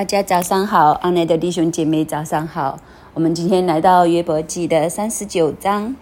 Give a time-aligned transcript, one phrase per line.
[0.00, 2.80] 大家早上好，阿内的弟兄姐妹早上好。
[3.12, 5.94] 我们今天来到约伯记的三十九章。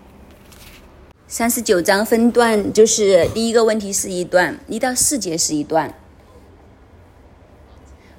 [1.26, 5.92] 三十九章分段，就是第一个问题是一段，一到四节是一段，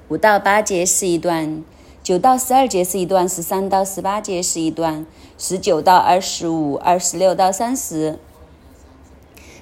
[0.08, 1.64] 五到八节是一段，
[2.02, 5.06] 九到十二节是一段，十三到十八节是一段，
[5.38, 8.18] 十九到二十五，二十六到三十。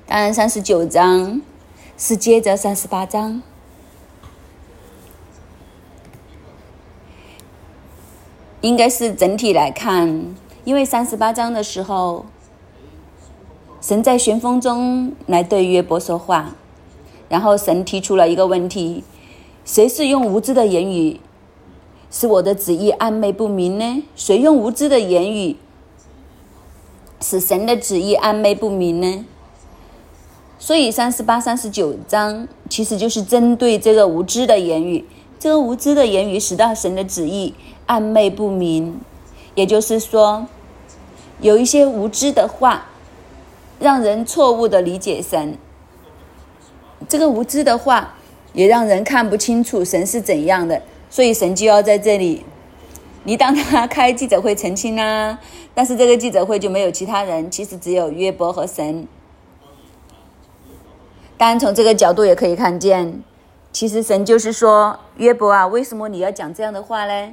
[0.04, 1.40] 当然，三十九章
[1.96, 3.40] 是接着三十八章。
[8.60, 12.26] 应该是整体来看，因为三十八章的时候，
[13.80, 16.56] 神在旋风中来对约伯说话，
[17.28, 19.04] 然后神提出了一个问题：
[19.64, 21.20] 谁是用无知的言语
[22.10, 24.02] 使我的旨意暧昧不明呢？
[24.16, 25.56] 谁用无知的言语
[27.20, 29.24] 使神的旨意暧昧不明呢？
[30.58, 35.04] 所以三十八、三十九章其实就是针对这个无知的言语，
[35.38, 37.54] 这个无知的言语使到神的旨意。
[37.88, 39.00] 暧昧不明，
[39.56, 40.46] 也就是说，
[41.40, 42.86] 有一些无知的话，
[43.80, 45.58] 让人错误的理解神。
[47.08, 48.14] 这个无知的话，
[48.52, 52.44] 也让人看不清楚神是怎样的，所以神就要在这里，
[53.24, 55.40] 你当他开记者会澄清啊。
[55.74, 59.06] 但是这个记者会就没有其他人，其实只有约伯和神。
[61.36, 63.22] 当然，从这个角度也可以看见，
[63.72, 67.32] 其实神就是说，约伯啊，为什么你要讲这样的话呢？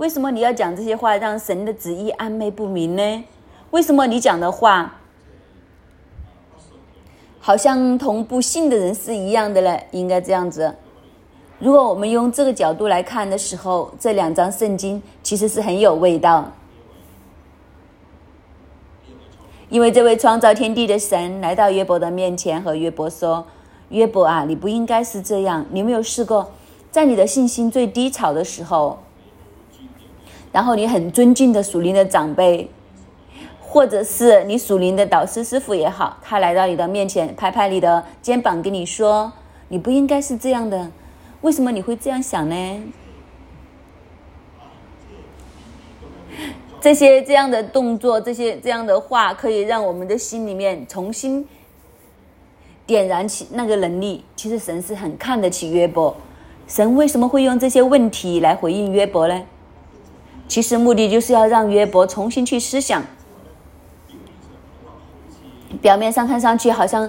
[0.00, 3.24] 为什么你要讲这些话，让神的旨意暧昧不明呢？
[3.70, 4.98] 为什么你讲的话，
[7.38, 9.88] 好像同不信的人是一样的嘞？
[9.90, 10.74] 应该这样子。
[11.58, 16.50] 如果我们用这个角度来看的时候，这两章圣经其实是很有味道。
[19.68, 23.44] 因为这位创造天地的神来到约伯的面前，和约伯说
[23.90, 25.66] ：“约伯啊，你不应该是这样。
[25.70, 26.52] 你没有试过，
[26.90, 28.98] 在你的信心最低潮的时候。”
[30.52, 32.68] 然后你很尊敬的属灵的长辈，
[33.60, 39.32] 或者是你属灵的导师师傅也好，他来到你的面前，拍拍你的肩膀，跟你说
[39.68, 40.90] ：“你不应该是这样的，
[41.42, 42.82] 为什么你会这样想呢？”
[46.80, 51.46] 这些这样的动作，这些这样的话，可以让我们的心里面重新
[52.86, 54.24] 点燃起那个能力。
[54.34, 56.16] 其实神是很看得起约伯，
[56.66, 59.42] 神为什么会用这些问题来回应约伯呢？
[60.50, 63.00] 其实目的就是要让约伯重新去思想。
[65.80, 67.08] 表面上看上去好像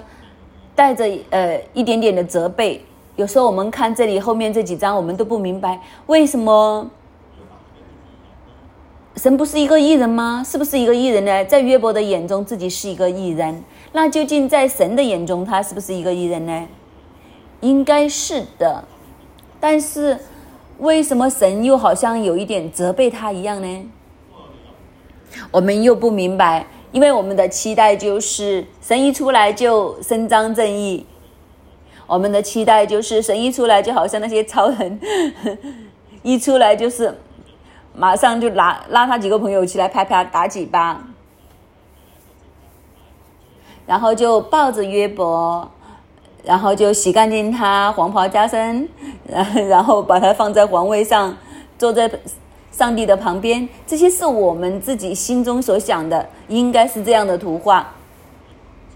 [0.75, 2.85] 带着呃一点点的责备，
[3.15, 6.87] 有时候我们看这里后面这几章，我们都不明白为什么
[9.15, 10.43] 神不是一个艺人吗？
[10.45, 11.43] 是不是一个艺人呢？
[11.45, 16.67] 在约伯的眼中，自己是一个艺人，那究竟在神的眼中，他是不是一个艺人呢？
[17.61, 18.83] 应该是的，
[19.59, 20.19] 但是。
[20.81, 23.89] 为什么神又好像有一点责备他一样呢？
[25.51, 31.05] 我们又不明白，因为我们的期待就是神一出来就伸张正义，
[32.07, 34.99] 我们的期待就是神一出来就好像那些超人，
[36.23, 37.15] 一出来就是
[37.93, 41.03] 马上就拉拉他几个朋友起来拍拍打几巴，
[43.85, 45.69] 然后就抱着约伯。
[46.43, 48.89] 然后就洗干净他，黄袍加身，
[49.69, 51.37] 然后把他放在皇位上，
[51.77, 52.09] 坐在
[52.71, 53.69] 上帝的旁边。
[53.85, 57.93] 这些是我们自己心中所想的，应该是这样的图画。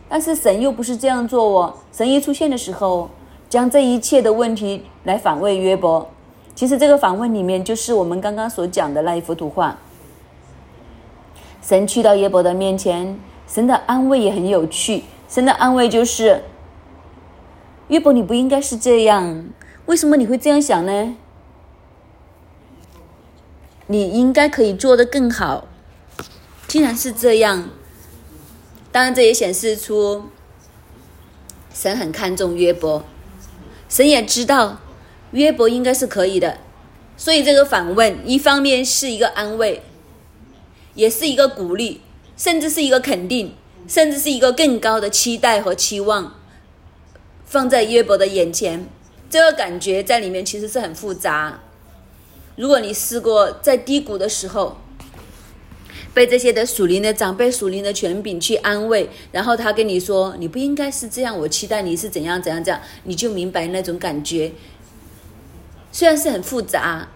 [0.10, 1.74] 但是神又不是这样做哦。
[1.92, 3.10] 神一出现的时候，
[3.48, 6.08] 将这一切的问题来反问约伯。
[6.56, 9.78] 其实这个反问里面，就是我们刚刚所讲的那一幅图画。
[11.62, 15.04] 神去到约伯的面前，神的安慰也很有趣。
[15.30, 16.42] 神的安慰就是。
[17.88, 19.46] 约伯，你不应该是这样，
[19.86, 21.16] 为什么你会这样想呢？
[23.88, 25.68] 你应该可以做得更好。
[26.68, 27.70] 既然是这样，
[28.92, 30.24] 当然这也显示出
[31.72, 33.04] 神很看重约伯，
[33.88, 34.80] 神也知道
[35.30, 36.58] 约伯应该是可以的，
[37.16, 39.84] 所以这个反问一方面是一个安慰，
[40.96, 42.02] 也是一个鼓励，
[42.36, 43.54] 甚至是一个肯定，
[43.88, 46.35] 甚至是一个更高的期待和期望。
[47.46, 48.88] 放在约伯的眼前，
[49.30, 51.62] 这个感觉在里面其实是很复杂。
[52.56, 54.78] 如果你试过在低谷的时候，
[56.14, 64.54] 被这些的属灵的长辈、属灵的权柄去安慰，然后他跟你说你不应该是这样，我期待你是怎样怎样这样，你就明白那种感觉。
[65.92, 67.10] 虽然是很复杂，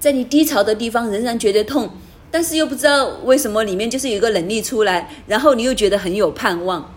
[0.00, 1.90] 在你低潮的地方仍然觉得痛，
[2.30, 6.92] 但是又不知道为什么里面就是有一个能力出来，然后你又觉得很有盼望。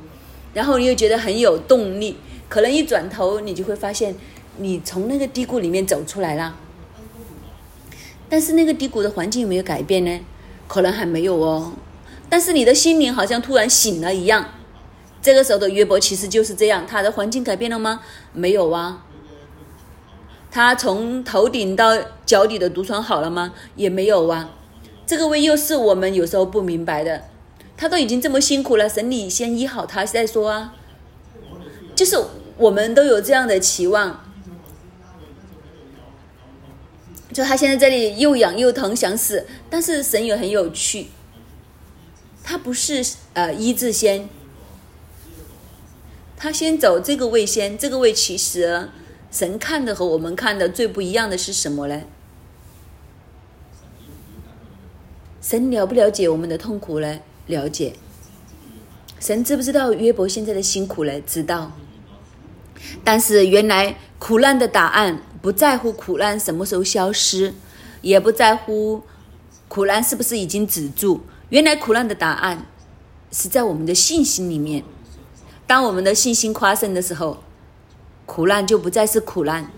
[0.53, 2.17] 然后你又觉得很有动力，
[2.49, 4.15] 可能一转头，你就会发现，
[4.57, 6.55] 你从那个低谷里面走出来了。
[8.29, 10.19] 但是那个低谷的环境有没有改变呢？
[10.67, 11.73] 可能还没有哦。
[12.29, 14.45] 但是你的心灵好像突然醒了一样。
[15.21, 18.01] 这个时候的约伯其实就是这样，他的环境改变了吗？
[18.33, 19.05] 没有啊。
[20.49, 23.53] 他从头顶到脚底的毒疮好了吗？
[23.75, 24.49] 也没有啊。
[25.05, 27.25] 这个位又是我们有时候不明白的。
[27.81, 30.75] 他都已经这么辛苦了，神你先医好他再说啊。
[31.95, 32.15] 就是
[32.57, 34.23] 我们都有这样的期望，
[37.33, 41.07] 就他现在这里又痒又疼想死，但是神也很有趣，
[42.43, 44.29] 他不是呃医治先，
[46.37, 48.89] 他先走这个位先，这个位其实
[49.31, 52.03] 神看的和我们看的最不一样的是什么呢？
[55.41, 57.21] 神了不了解我们的痛苦呢？
[57.47, 57.93] 了解，
[59.19, 61.21] 神知不知道约伯现在的辛苦嘞？
[61.25, 61.71] 知道。
[63.03, 67.53] 但是原来苦难的答案不在乎苦难什么时候消失，
[68.01, 69.03] 也不在乎
[69.67, 71.21] 苦难是不是已经止住。
[71.49, 72.65] 原来苦难的答案
[73.31, 74.83] 是在我们的信心里面。
[75.67, 77.43] 当我们的信心夸胜的时候，
[78.25, 79.69] 苦难就不再是苦难。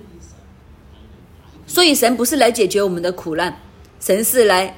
[1.66, 3.60] 所以神不是来解决我们的苦难，
[4.00, 4.76] 神是来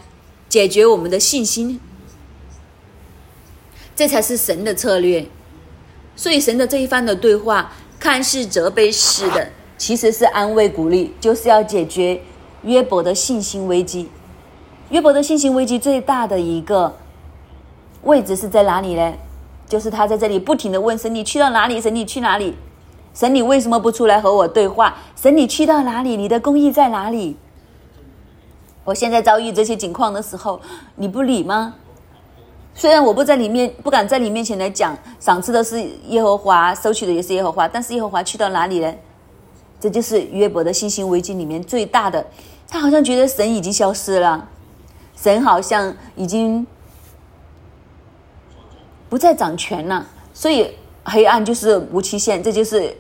[0.50, 1.80] 解决我们的信心。
[3.96, 5.26] 这才是神的策略，
[6.16, 9.48] 所以神的这一番的对话，看似责备式的，
[9.78, 12.22] 其实是安慰鼓励，就是要解决
[12.64, 14.10] 约伯的信心危机。
[14.90, 16.96] 约伯的信心危机最大的一个
[18.04, 19.14] 位置是在哪里呢？
[19.68, 21.80] 就是他在这里不停的问神：“你去到哪里？
[21.80, 22.54] 神你去哪里？
[23.14, 24.98] 神你为什么不出来和我对话？
[25.16, 26.18] 神你去到哪里？
[26.18, 27.38] 你的公义在哪里？
[28.84, 30.60] 我现在遭遇这些情况的时候，
[30.98, 31.76] 你不理吗？”
[32.78, 38.94] 虽然我不在里面，不敢在你面前来讲，赏赐的是耶和华，收取的也是耶和华，但是耶和华去到哪里呢？
[39.80, 42.26] 这就是约伯的信心危机里面最大的，
[42.68, 44.50] 他好像觉得神已经消失了，
[45.16, 46.68] 神好像已经
[49.08, 50.70] 不再掌权了，所以
[51.04, 52.94] 黑暗就是无期限，这就是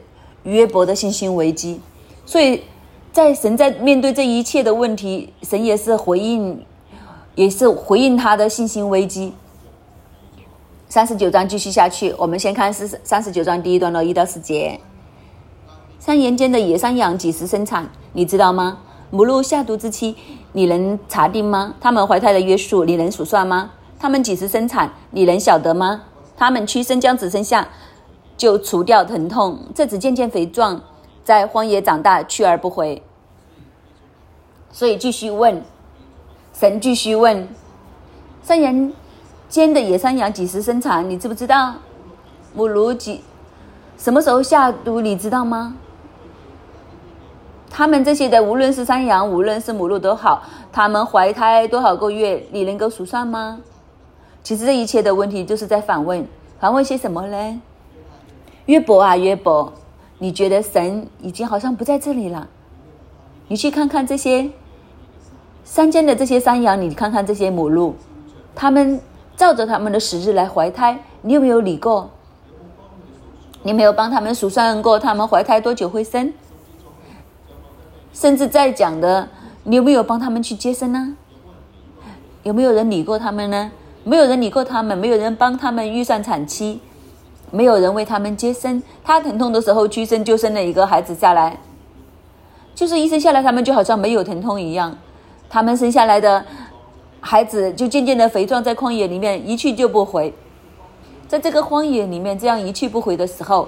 [0.44, 1.82] 约伯的信心危机。
[2.26, 2.64] 所以
[3.12, 6.66] 在神在面对这一切的问题，神也是回应，
[7.36, 9.34] 也是回应他的信心危机。
[10.88, 14.80] 三十九章继续下去，我们先看是三十九章第一段落一到四节。
[16.00, 17.90] 山岩间的野山羊几时生产？
[18.14, 18.78] 你知道吗？
[19.10, 20.16] 母鹿下毒之期，
[20.54, 21.74] 你能查定吗？
[21.82, 23.72] 它们怀胎的约束，你能数算吗？
[24.00, 24.94] 它们几时生产？
[25.10, 26.04] 你能晓得吗？
[26.38, 27.68] 它们屈身将子生下，
[28.38, 29.60] 就除掉疼痛。
[29.74, 30.82] 这子渐渐肥壮，
[31.24, 33.02] 在荒野长大，去而不回。
[34.72, 35.64] 所以继续问，
[36.54, 37.50] 神继续问，
[38.44, 38.94] 山岩。
[39.56, 41.10] 尖的野山羊几时生产？
[41.10, 41.76] 你知不知道？
[42.54, 43.22] 母鹿几
[43.98, 45.00] 什么时候下毒？
[45.00, 45.78] 你知道吗？
[47.70, 50.44] 他们这些的，无论是山羊，无论是母鹿都好，
[50.74, 52.46] 他们怀胎多少个月？
[52.52, 53.62] 你能够数算吗？
[54.44, 56.28] 其实这一切的问题，就是在反问，
[56.60, 57.62] 反问些什么呢？
[58.66, 59.72] 约伯啊，约伯，
[60.18, 62.46] 你觉得神已经好像不在这里了？
[63.48, 64.50] 你去看看这些
[65.64, 67.96] 山间的这些山羊，你看看这些母鹿，
[68.54, 69.00] 他们。
[69.38, 72.10] 照着他们的时日来怀胎，你有没有理过？
[73.64, 76.32] 你没有帮他们数算过他们怀胎多久会生？
[78.14, 79.28] 甚至在讲的，
[79.64, 81.16] 你有没有帮他们去接生呢？
[82.44, 83.72] 有没有人理过他们呢？
[84.04, 86.80] 没有人理过他们，没有人帮他们预算产期，
[87.52, 88.82] 没有人为他们接生。
[89.04, 91.58] 他疼痛的时候，屈生就生了一个孩子下来，
[92.74, 94.96] 就是一生下来，他们就好像没有疼痛一样，
[95.50, 96.46] 他们生下来的。
[97.28, 100.32] 孩子就渐渐的肥壮，在旷野里面一去就不回，
[101.28, 103.68] 在这个荒野里面这样一去不回的时候，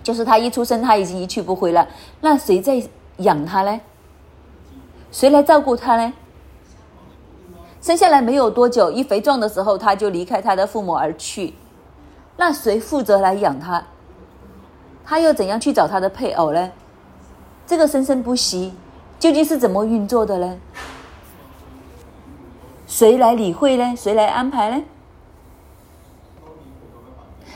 [0.00, 1.88] 就是他一出生他已经一去不回了。
[2.20, 2.80] 那谁在
[3.16, 3.80] 养他呢？
[5.10, 6.12] 谁来照顾他呢？
[7.82, 11.52] 生下来没有多久，一肥壮的时候他就离开他的父母而去。
[12.36, 13.84] 那谁负责来养他？
[15.04, 16.70] 他又怎样去找他的配偶呢？
[17.66, 18.72] 这个生生不息
[19.18, 20.56] 究竟是怎么运作的呢？
[22.86, 23.94] 谁来理会呢？
[23.96, 24.82] 谁来安排呢？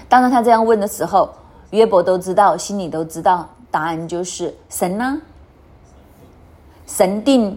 [0.08, 1.30] 当然，他这样问的时候，
[1.70, 5.20] 约伯都知道，心里都知道，答案就是神呢。
[6.86, 7.56] 神定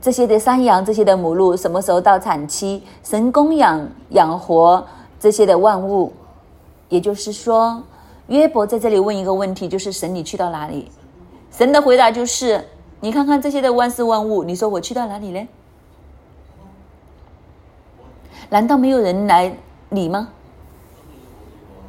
[0.00, 2.84] 这些的山羊，这些的母鹿什么时候到产期？
[3.02, 4.86] 神供养养活
[5.18, 6.12] 这些的万物。
[6.88, 7.82] 也就是说，
[8.28, 10.88] 约伯在这里问一个问题，就是神，你去到哪里？
[11.50, 12.64] 神的回答就是：
[13.00, 15.48] 你看看这些的万事万物，你说我去到哪里呢？
[18.50, 19.52] 难道没有人来
[19.90, 20.28] 理吗？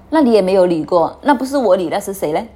[0.10, 2.48] 那你也没有理过，那不是我理，那是谁呢？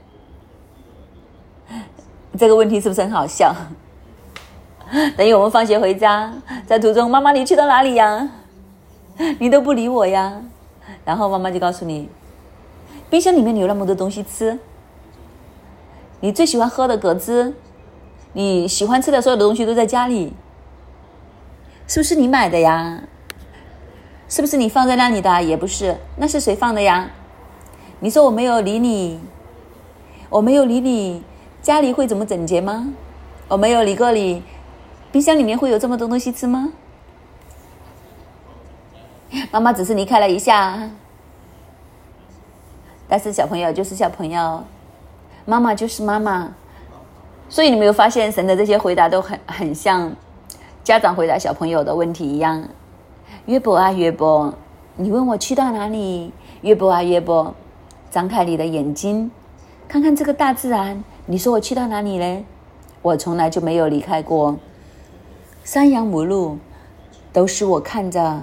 [2.38, 3.54] 这个问题是不是很好笑？
[5.16, 6.34] 等于我们放学回家，
[6.66, 8.30] 在途中，妈妈你去到哪里呀？
[9.38, 10.42] 你都不理我呀。
[11.04, 12.10] 然后妈妈就告诉你，
[13.10, 14.58] 冰箱里面有那么多东西吃，
[16.22, 17.54] 你最喜欢喝的果汁，
[18.34, 20.34] 你喜欢吃的所有的东西都在家里，
[21.86, 23.04] 是不是你买的呀？
[24.32, 25.44] 是不是你放在那里的？
[25.44, 27.12] 也不是，那是谁放的呀？
[28.00, 29.20] 你说我没有理你，
[30.30, 31.22] 我没有理你，
[31.62, 32.94] 家里会怎么整洁吗？
[33.50, 34.42] 我没有理过你，
[35.12, 36.72] 冰箱里面会有这么多东西吃吗？
[39.52, 40.90] 妈妈只是离开了一下，
[43.10, 44.64] 但是小朋友就是小朋友，
[45.44, 46.54] 妈妈就是妈妈，
[47.50, 50.16] 所以你没有发现神的这些回答都很很像
[50.86, 52.66] 家长回答小朋友的问题一样。
[53.48, 54.54] 约伯啊约伯，
[54.98, 56.32] 你问我去到哪里？
[56.62, 57.56] 约伯啊约伯。
[58.12, 59.32] 张开你的眼睛，
[59.88, 61.04] 看看这个大自然。
[61.26, 62.46] 你说我去到哪里呢？
[63.02, 64.58] 我从来就没有离开过。
[65.64, 66.58] 山羊母鹿
[67.32, 68.42] 都是我看着，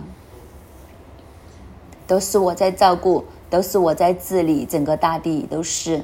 [2.06, 6.02] 都是我在照顾，都是我在治理整个大地，都是。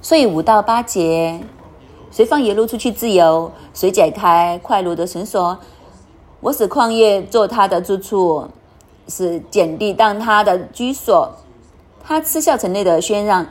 [0.00, 1.40] 所以五到八节，
[2.10, 3.52] 谁放野鹿出去自由？
[3.74, 5.58] 谁解开快路的绳索？
[6.40, 8.48] 我使旷野做他的住处，
[9.08, 11.32] 使碱地当他的居所。
[12.04, 13.46] 他嗤笑城内的喧嚷，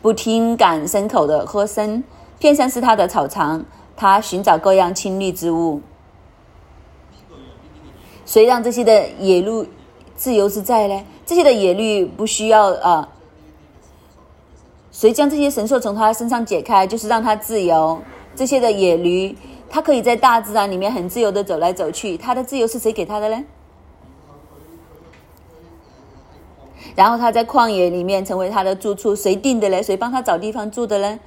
[0.00, 2.04] 不听赶牲口的喝声。
[2.38, 3.64] 片山是他的草场，
[3.96, 5.80] 他寻找各样青绿之物。
[8.24, 9.66] 谁让这些的野鹿
[10.16, 11.04] 自由自在呢？
[11.26, 13.08] 这些的野鹿不需要啊。
[14.92, 18.00] 谁将这些绳索从他身上解开，就是让他自由。
[18.34, 19.36] 这些的野驴，
[19.72, 22.18] 它可以在大自然里面很自由的走来走去。
[22.18, 23.42] 它的自由是谁给他的呢？
[26.94, 29.82] 然后他在旷野里面成为他的住处，谁定的嘞？
[29.82, 31.18] 谁帮他找地方住的嘞？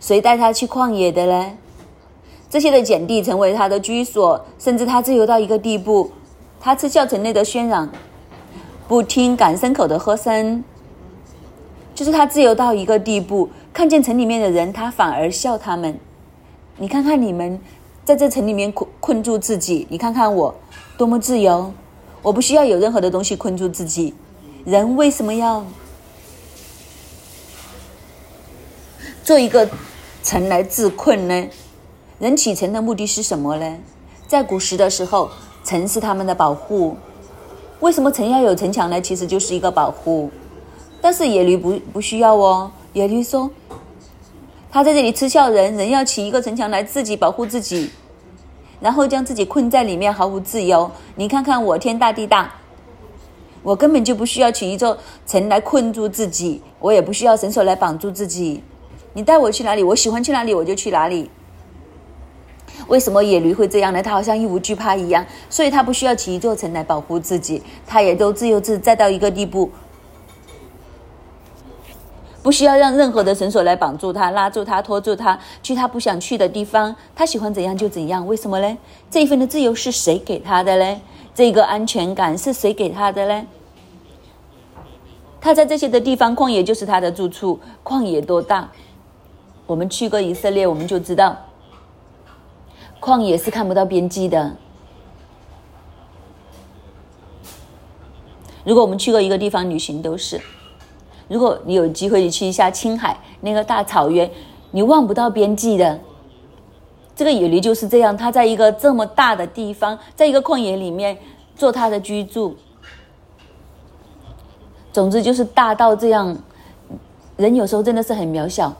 [0.00, 1.58] 谁带他去旷野的嘞？
[2.48, 6.10] 这些的简地成为他的居所，甚至他自由到一个地步，
[6.58, 7.90] 他吃笑城内的喧嚷，
[8.88, 10.64] 不听赶牲口的喝声，
[11.94, 16.00] 就是他自由到一个地步，看见城里面的人，他反而笑他们。
[16.82, 17.60] 你看看你们
[18.04, 20.52] 在这城里面困困住自己，你看看我
[20.98, 21.72] 多么自由，
[22.22, 24.12] 我不需要有任何的东西困住自己。
[24.64, 25.64] 人为什么要
[29.22, 29.70] 做一个
[30.24, 31.48] 城来自困呢？
[32.18, 33.78] 人起城的目的是什么呢？
[34.26, 35.30] 在古时的时候，
[35.62, 36.96] 城是他们的保护。
[37.78, 39.00] 为什么城要有城墙呢？
[39.00, 40.32] 其实就是一个保护。
[41.00, 42.72] 但是野驴不不需要哦。
[42.92, 43.48] 野驴说，
[44.72, 47.90] 他在这里吃笑人，人要起一个城墙来自己保护自己，
[48.80, 50.90] 然后将自己困在里面，毫无自由。
[51.14, 52.50] 你看看我，天大地大。
[53.62, 58.64] 我根本就不需要起一座城来困住自己，我也不需要绳索来绑住自己。
[59.12, 61.30] 你带我去哪里，我喜欢去哪里我就去哪里。
[62.88, 64.02] 为什么野驴会这样呢？
[64.02, 69.70] 它好像一无惧怕一样，所以它不需要起一座城来保护自己，它也都自由自在到一个地步，
[72.42, 76.94] 不需要让任何的绳索来绑住他、拉住他、拖住他，去他不想去的地方。
[77.14, 78.26] 他喜欢怎样就怎样。
[78.26, 78.78] 为什么呢？
[79.10, 81.00] 这一份的自由是谁给他的呢？
[81.34, 83.46] 这个安全感是谁给他的呢？
[85.40, 87.58] 他在这些的地方，旷野就是他的住处。
[87.84, 88.68] 旷野多大？
[89.66, 91.36] 我们去过以色列，我们就知道，
[93.00, 94.56] 旷野是看不到边际的。
[98.64, 100.40] 如果我们去过一个地方旅行，都是，
[101.32, 104.30] 如果你有机会，你去一下青海那个大草原，
[104.70, 105.98] 你望不到边际的。
[107.16, 111.16] 这个野驴就是这样，它在一个这么大的地方，在一个旷野里面
[111.56, 112.54] 做它的居住。
[114.92, 116.36] 总之就是大到这样，
[117.38, 118.70] 人有时候真的是很渺小。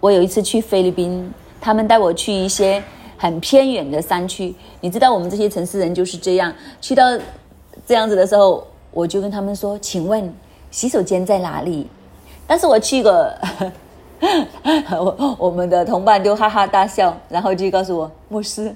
[0.00, 2.82] 我有一次去菲律宾，他们带我去一些
[3.16, 4.52] 很偏远的山区。
[4.80, 7.04] 你知道我们这些城市人就是这样，去到
[7.86, 10.32] 这样子的时候，我就跟他们说：“请问
[10.70, 11.88] 洗手间在哪里？”
[12.46, 13.12] 但是我去过。
[14.90, 18.72] 我 我们的同伴就哈哈大笑，然后就告诉我，牧师，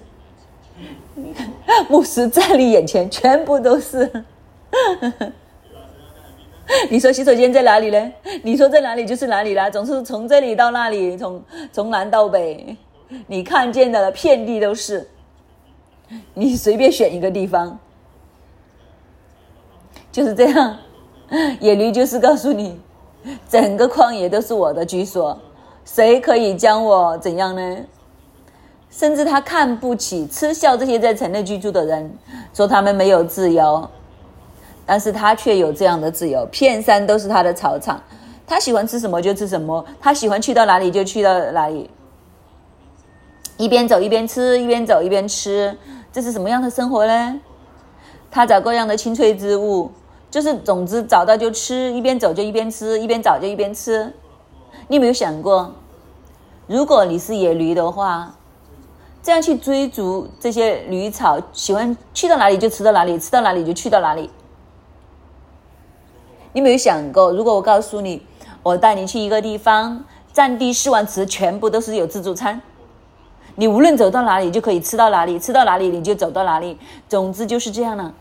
[1.88, 4.24] 牧师在你眼前全部都是。
[6.90, 8.12] 你说洗手间在哪里呢？
[8.42, 11.40] 你说在哪里就是哪里啦，总是从这里到那里，从
[11.72, 12.76] 从南到北，
[13.28, 15.08] 你看见的遍地都是。
[16.34, 17.78] 你随便选一个地方，
[20.16, 20.74] 就是这样。
[21.60, 22.80] 野驴就是告诉你。
[23.50, 25.38] 整个旷野都是我的居所，
[25.84, 27.76] 谁可以将我怎样呢？
[28.88, 32.16] 甚至他看不起、嗤笑这些在城内居住的人，
[32.54, 33.86] 说他们没有自由，
[34.86, 36.46] 但是他却有这样的自由。
[36.46, 38.00] 片山都是他的草场，
[38.46, 41.90] 他喜欢吃什么就吃什么，他喜欢去到哪里就去到哪里，
[43.58, 45.76] 一边走一边吃，一边走一边吃，
[46.10, 47.40] 这是什么样的生活呢？
[48.30, 49.90] 他找各样的青翠之物，
[50.36, 54.12] 就是总之找到就吃，一边走就一边吃，一边找就一边吃。
[54.86, 55.72] 你有没有想过，
[56.66, 58.34] 如果你是野驴的话，
[59.22, 64.28] 这样去追逐这些驴草，喜欢去到哪里就吃到哪里，吃到哪里就去到哪里。
[66.52, 68.20] 你有没有想过，如果我告诉你，
[68.62, 72.60] 我带你去一个地方，占地四万尺，全部都是有自助餐，
[73.54, 76.78] 你无论走到哪里就可以吃到哪里，吃到哪里你就走到哪里，
[77.08, 78.12] 总之就是这样了。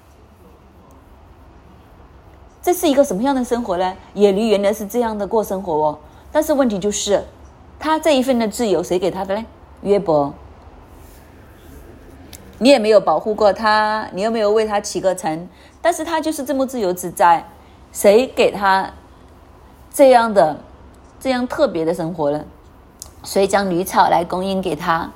[2.65, 3.93] 这是一个什么样的生活呢？
[4.15, 5.99] 野驴原来是这样的过生活哦。
[6.31, 7.23] 但是问题就是，
[7.77, 9.45] 他这一份的自由谁给他的呢？
[9.83, 10.33] 约伯，
[12.57, 15.47] 你也没有保护过他，你又没有为他起个城，
[15.79, 17.45] 但是他就是这么自由自在，
[17.91, 18.91] 谁给他
[19.93, 20.57] 这样的、
[21.19, 22.43] 这样特别的生活呢？
[23.23, 25.11] 谁将驴草来供应给他？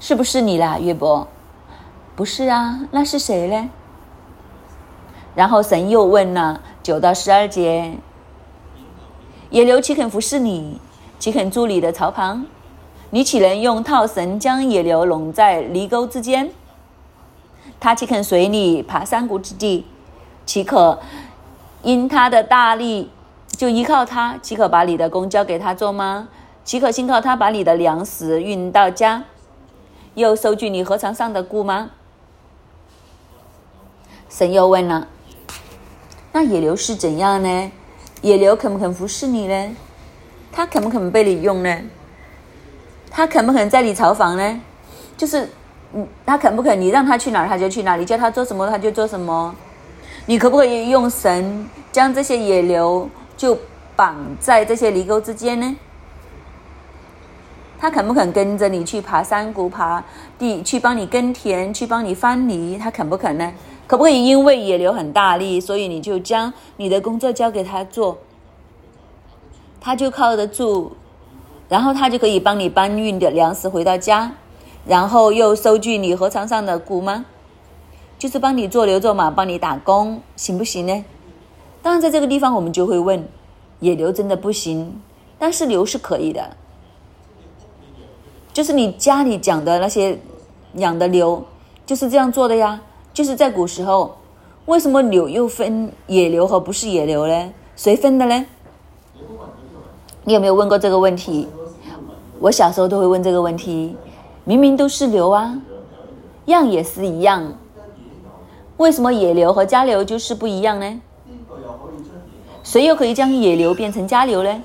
[0.00, 1.28] 是不是你啦，约伯？
[2.16, 3.68] 不是啊，那是谁嘞？
[5.38, 7.94] 然后神又问了九到十二节。
[9.50, 10.80] 野牛岂肯服侍你？
[11.20, 12.44] 岂肯住你的槽旁？
[13.10, 16.50] 你岂能用套绳将野牛拢在犁沟之间？
[17.78, 19.86] 他岂肯随你爬山谷之地？
[20.44, 20.98] 岂可
[21.84, 23.08] 因他的大力
[23.46, 24.36] 就依靠他？
[24.42, 26.26] 岂可把你的工交给他做吗？
[26.64, 29.22] 岂可信靠他把你的粮食运到家，
[30.14, 31.90] 又收据你何尝上的故吗？
[34.28, 35.06] 神又问了：
[36.32, 37.72] 那野牛是怎样呢？
[38.20, 39.76] 野牛肯不肯服侍你呢？
[40.52, 41.78] 他肯不肯被你用呢？
[43.10, 44.60] 他肯不肯在你巢房呢？
[45.16, 45.48] 就是，
[45.92, 49.54] 嗯，他肯不肯你让他去哪儿他就去哪里，叫他做什么他就做什么？
[50.26, 53.56] 你可不可以用绳将这些野牛就
[53.96, 55.76] 绑在这些犁沟之间呢？
[57.80, 60.02] 他肯不肯跟着你去爬山谷、爬
[60.38, 62.76] 地，去帮你耕田，去帮你翻泥？
[62.76, 63.52] 他肯不肯呢？
[63.88, 68.18] 可不可以因为野牛很大力，所以你就将你的工作交给他做，
[69.80, 70.92] 他就靠得住，
[71.70, 74.30] 然后他就可以帮你搬运的粮食回到家，
[74.86, 77.24] 然后又收据你禾场上的谷吗？
[78.18, 81.04] 就是帮你做牛做马，帮你打工，行不行呢？
[81.80, 83.26] 当然，在这个地方我们就会问，
[83.80, 85.00] 野牛真的不行，
[85.38, 86.56] 但是牛是可以的，
[88.52, 90.18] 就是你家里讲的那些
[90.74, 91.42] 养的牛
[91.86, 92.82] 就是这样做的呀。
[93.18, 94.14] 就是在古时候，
[94.66, 97.52] 为什么牛又分野牛和不是野牛呢？
[97.74, 98.46] 谁分的呢？
[100.22, 101.48] 你有没有问过这个问题？
[102.38, 103.96] 我小时候都会问这个问题。
[104.44, 105.52] 明明都是牛啊，
[106.44, 107.54] 样也是一样，
[108.76, 111.00] 为什么野牛和家牛就是不一样呢？
[112.62, 114.62] 谁又可以将野牛变成家牛呢？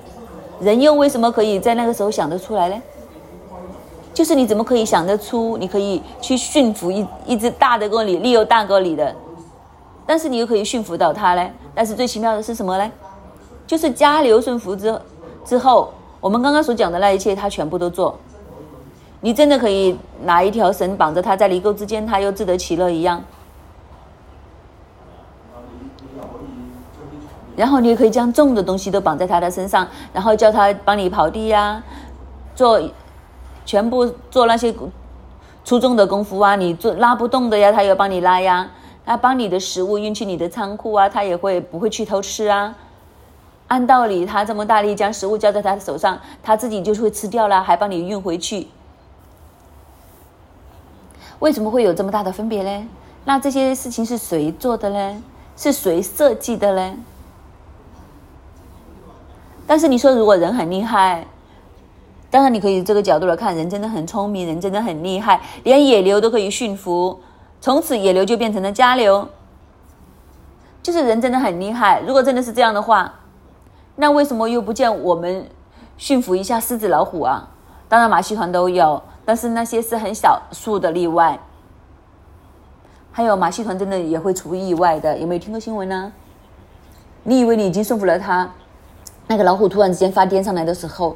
[0.59, 2.79] 人又为什么可以在那个时候想得出来呢？
[4.13, 9.15] 就是你怎么可以想得出，你可以去驯服一一只大的过你，利用大过你的，
[10.05, 11.49] 但是你又可以驯服到它呢？
[11.73, 12.91] 但是最奇妙的是什么呢？
[13.65, 15.01] 就是加流顺服之
[15.43, 18.15] 之后，我们刚刚所讲的那一切，它全部都做。
[19.21, 23.23] 你真的可以拿一条绳绑着它，在犁沟之间，它又自得其乐一样。
[27.55, 31.81] 然后你也可以将重的东西都绑在它的身上，然后叫它帮你刨地呀，
[32.53, 32.79] 做。
[33.65, 34.73] 全部做那些
[35.63, 38.69] 粗重的功夫啊，你做拉不动的呀，他要帮你拉呀。
[39.05, 42.73] 他帮你的食物运去你的仓库啊，他也会不会去偷吃啊？
[43.67, 48.67] 按道理，他这么大力将食物交在他的手上，他自己就会吃掉了，还帮你运回去。
[51.39, 52.87] 为什么会有这么大的分别呢？
[53.25, 55.23] 那这些事情是谁做的呢？
[55.57, 56.95] 是谁设计的呢？
[59.67, 61.25] 但是你说，如果人很厉害。
[62.33, 67.19] 当然，你可以这个角度来看，人真的很聪明，人真的很厉害，连野牛都可以驯服，
[67.61, 69.29] 从此野牛就变成了家牛。
[70.81, 72.01] 就是人真的很厉害。
[72.07, 73.13] 如果真的是这样的话，
[73.97, 75.47] 那为什么又不见我们
[75.95, 77.47] 驯服一下狮子、老虎啊？
[77.87, 81.39] 当然马戏团都有，但是那些是很少数的例外。
[83.11, 86.11] 还有马戏团真的也会出意外的，有没有听过新闻呢？
[87.21, 88.49] 你以为你已经驯服了它，
[89.27, 91.15] 那个老虎突然之间发癫上来的时候。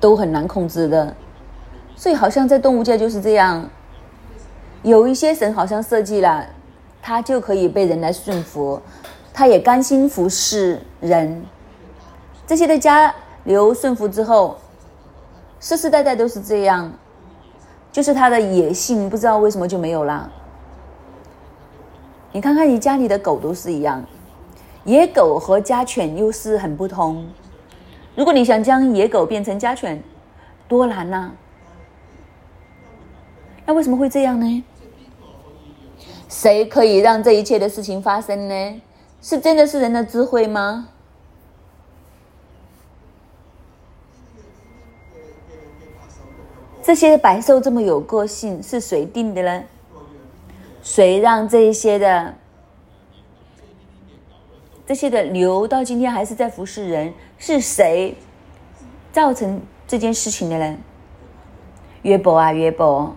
[0.00, 1.14] 都很难控制的，
[1.94, 3.68] 所以好像在动物界就是这样。
[4.82, 6.46] 有一些神好像设计了，
[7.02, 8.80] 它就可以被人来驯服，
[9.32, 11.44] 它也甘心服侍人。
[12.46, 14.56] 这些的家流顺服之后，
[15.60, 16.90] 世世代代都是这样，
[17.92, 20.32] 就是他的野性不知道为什么就没有了。
[22.32, 24.02] 你看看你家里的狗都是一样，
[24.84, 27.26] 野狗和家犬又是很不同。
[28.20, 29.98] 如果你想将野狗变成家犬，
[30.68, 31.30] 多难呐！
[33.64, 34.64] 那为什么会这样呢？
[36.28, 38.82] 谁可以让这一切的事情发生呢？
[39.22, 40.88] 是真的是人的智慧吗？
[46.82, 49.64] 这些百兽这么有个性，是谁定的呢？
[50.82, 52.34] 谁让这一些的
[54.86, 57.14] 这些的牛到今天还是在服侍人？
[57.40, 58.14] 是谁
[59.10, 60.76] 造成这件事情的呢？
[62.02, 63.16] 约伯啊，约伯。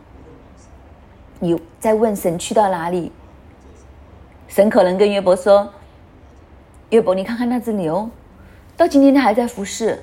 [1.39, 3.12] 你在问神去到哪里？
[4.47, 5.73] 神可能跟约伯说
[6.89, 8.09] ：“约伯，你看看那只牛，
[8.77, 10.01] 到今天它还在服侍。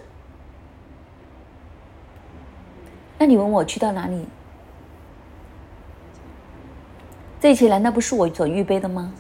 [3.17, 4.27] 那你问我去到哪里？
[7.41, 9.15] 这一切难道不是我所预备的吗？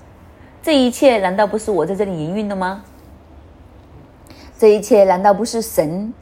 [0.62, 2.84] 这一切难道不是我在这里营运的吗？
[4.60, 6.12] 这一切难道不是神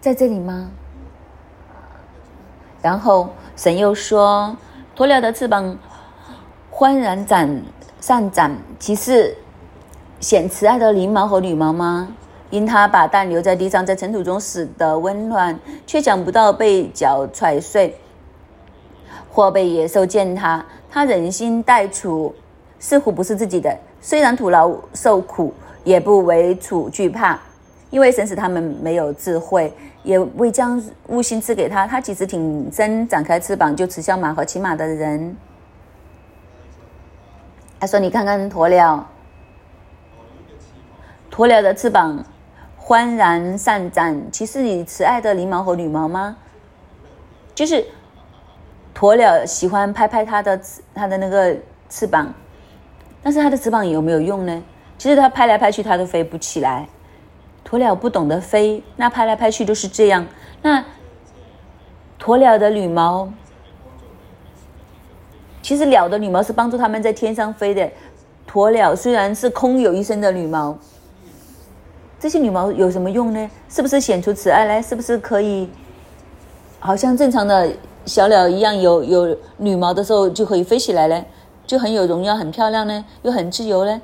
[0.00, 0.70] 在这里吗？”
[2.80, 4.56] 然后神又说。
[4.96, 5.76] 鸵鸟的翅膀
[6.70, 7.62] 欢然展
[8.00, 9.36] 上展，其是
[10.18, 12.08] 显慈爱的翎毛和羽毛吗？
[12.48, 17.96] 因它把蛋留在地上，在尘土中死的温暖，却想不到被脚踹碎，
[19.30, 20.64] 或被野兽践踏。
[20.90, 22.34] 他忍心待处，
[22.80, 23.78] 似乎不是自己的。
[24.00, 25.52] 虽然徒劳受苦，
[25.84, 27.38] 也不为处惧怕，
[27.90, 29.72] 因为神使他们没有智慧。
[30.04, 35.36] 也未将悟性赐给他，他几时挺身展开翅膀，就耻笑马和骑马的人。
[37.78, 39.06] 他说：“你看看鸵鸟，
[41.30, 42.24] 鸵鸟的翅膀
[42.76, 46.38] 欢然散展，其实你慈爱的翎毛和羽毛吗？
[47.54, 47.84] 就是
[48.94, 50.58] 鸵鸟喜欢拍拍它的
[50.94, 51.54] 它的那个
[51.90, 52.32] 翅膀，
[53.22, 54.62] 但是它的翅膀有没有用呢？
[54.96, 56.88] 其实它拍来拍去，它都飞不起来。”
[57.68, 60.26] 鸵鸟不懂得飞，那拍来拍去都是这样。
[60.62, 60.82] 那
[62.18, 63.28] 鸵鸟的羽毛，
[65.60, 67.90] 其实鸟的羽毛是帮助它们在天上飞的。
[68.50, 70.78] 鸵鸟虽然是空有一身的羽毛，
[72.18, 73.50] 这些羽毛有什么用呢？
[73.68, 74.80] 是不是显出慈爱来？
[74.80, 75.68] 是不是可以
[76.80, 77.70] 好像正常的
[78.06, 81.22] 小鸟一样，有有羽毛的时候就可以飞起来呢？
[81.66, 83.04] 就很有荣耀、很漂亮呢？
[83.20, 84.00] 又很自由呢？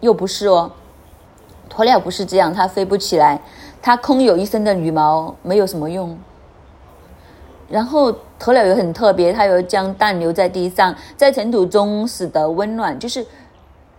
[0.00, 0.70] 又不是哦。
[1.72, 3.40] 鸵鸟不是这样，它飞不起来，
[3.80, 6.18] 它空有一身的羽毛，没有什么用。
[7.68, 12.98] 然后鸵鸟也很特别，它有将蛋留在地上，在尘土中使得温暖。
[12.98, 13.24] 就是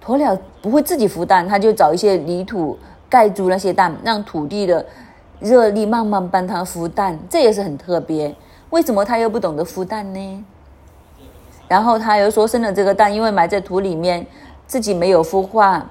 [0.05, 2.77] 鸵鸟不会自己孵蛋，它就找一些泥土
[3.09, 4.85] 盖住那些蛋，让土地的
[5.39, 8.35] 热力慢慢帮它孵蛋，这也是很特别。
[8.71, 10.45] 为什么它又不懂得孵蛋呢？
[11.69, 14.27] 然后它又说生了这个蛋，因为埋在土里面，
[14.67, 15.89] 自己没有孵化。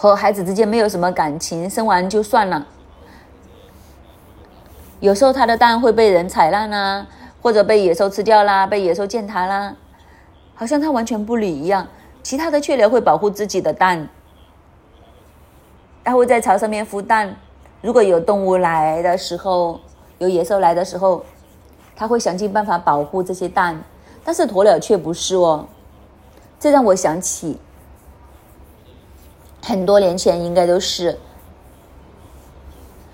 [0.00, 2.66] 和孩子之间没有什么感情，生完就算了。
[4.98, 7.06] 有时候他的蛋会被人踩烂啦，
[7.42, 9.76] 或者被野兽吃掉啦，被野兽践踏啦，
[10.54, 11.86] 好像他完全不理一样。
[12.22, 14.08] 其他的雀鸟会保护自己的蛋，
[16.02, 17.36] 它会在巢上面孵蛋。
[17.82, 19.80] 如果有动物来的时候，
[20.16, 21.22] 有野兽来的时候，
[21.94, 23.78] 它会想尽办法保护这些蛋。
[24.24, 25.66] 但是鸵鸟却不是哦，
[26.58, 27.58] 这让我想起。
[29.70, 31.16] 很多年前，应该都是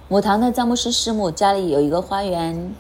[0.09, 2.75] 母堂的詹姆斯师母家里有一个花园，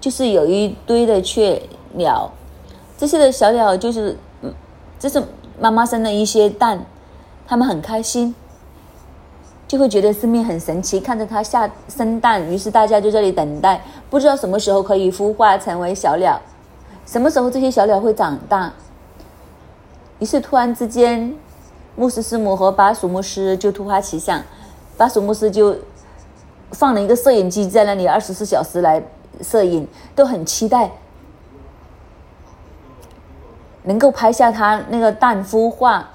[0.00, 1.60] 就是有一堆的雀
[1.94, 2.30] 鸟，
[2.96, 4.16] 这些的小鸟就是，
[4.96, 5.20] 这是
[5.58, 6.86] 妈妈生的一些蛋，
[7.48, 8.32] 它们很开心，
[9.66, 16.40] 就会觉得生命很神奇，看着它下生蛋，于是大家就这里等待，不知道什么时候可以孵化成为小鸟，
[17.04, 18.72] 什么时候这些小鸟会长大，
[20.20, 21.34] 于是突然之间。
[21.98, 24.40] 牧师师母和巴蜀牧师就突发奇想，
[24.96, 25.76] 巴蜀牧师就
[26.70, 29.02] 放了一个摄影机在那里，二十四小时来
[29.42, 29.84] 摄影，
[30.14, 30.92] 都很期待
[33.82, 36.08] 能够拍下他那个蛋孵化，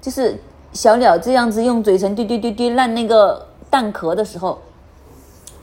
[0.00, 0.40] 就是
[0.72, 4.60] 小鸟这样子用嘴唇滴滴滴滴烂那个蛋壳的时候，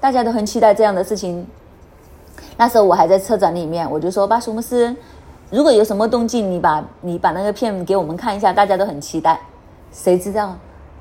[0.02, 1.48] 大家都很期待这样的事情。
[2.58, 4.94] 那时候我还在车展里面，我就说巴蜀牧师。
[5.56, 9.40] 如果有什么动静，你把你把那个片给我们看一下，大家都很期待。
[9.90, 10.54] 谁知道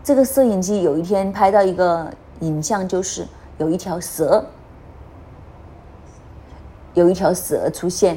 [0.05, 3.27] 这个摄影机有一天拍到一个影像，就是
[3.59, 4.47] 有一条蛇，
[6.93, 8.17] 有一条蛇出现，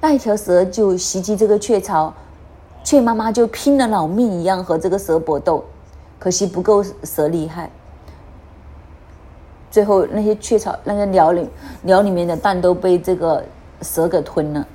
[0.00, 2.12] 那一条蛇就袭击这个雀巢，
[2.82, 5.64] 雀妈妈就拼了老命一样和这个蛇搏斗，
[6.18, 7.70] 可惜不够蛇厉害。
[9.70, 11.48] 最后那些雀巢那个鸟里
[11.82, 13.44] 鸟里面的蛋都被这个
[13.82, 14.66] 蛇给吞了。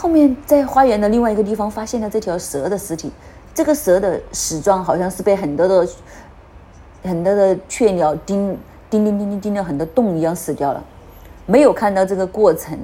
[0.00, 3.10] 后面在花园的另外一个地方发现了这条蛇的尸体，
[3.52, 5.88] 这个蛇的死状好像是被很多的
[7.02, 8.56] 很多的雀鸟叮
[8.88, 10.80] 叮叮叮叮叮了很多洞一样死掉了，
[11.46, 12.78] 没有看到这个过程。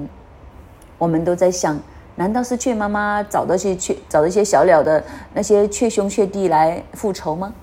[0.97, 1.79] 我们都在想，
[2.15, 5.01] 难道是雀妈妈找到些雀找到一些小鸟的
[5.33, 7.53] 那些雀兄雀弟来复仇吗？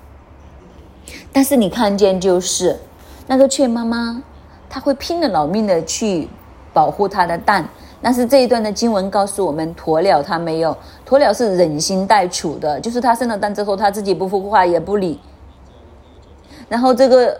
[1.31, 2.79] 但是你看见就是
[3.27, 4.23] 那个雀妈妈，
[4.67, 6.27] 她会拼了老命的去
[6.73, 7.69] 保护她的蛋。
[8.03, 15.19] 但是这一段的经文告诉我们，鸵鸟它没有，鸵鸟是忍心待处的，就是它生了蛋之后，它自己不孵化也不理。
[16.67, 17.39] 然后这个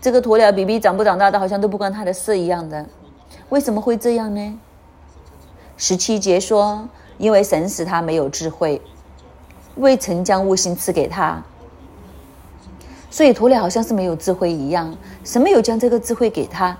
[0.00, 2.84] 这个鸵鸟 B B 长不长大的，好像都不关它的事一样的。
[3.50, 4.58] 为什么会这样呢？
[5.76, 8.82] 十七节说，因为神使他没有智慧，
[9.76, 11.40] 未曾将悟性赐给他。
[13.10, 16.76] 所以鸵鸟好像是没有智慧一样，神没有将这个智慧给他。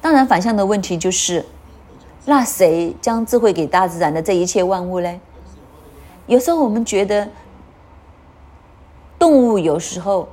[0.00, 1.44] 当然，反向的问题就是，
[2.26, 5.20] 那谁将智慧给大自然的这一切万物呢？
[6.26, 7.28] 有时候我们觉得，
[9.18, 10.28] 动物有时候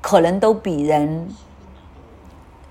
[0.00, 1.28] 可能都比人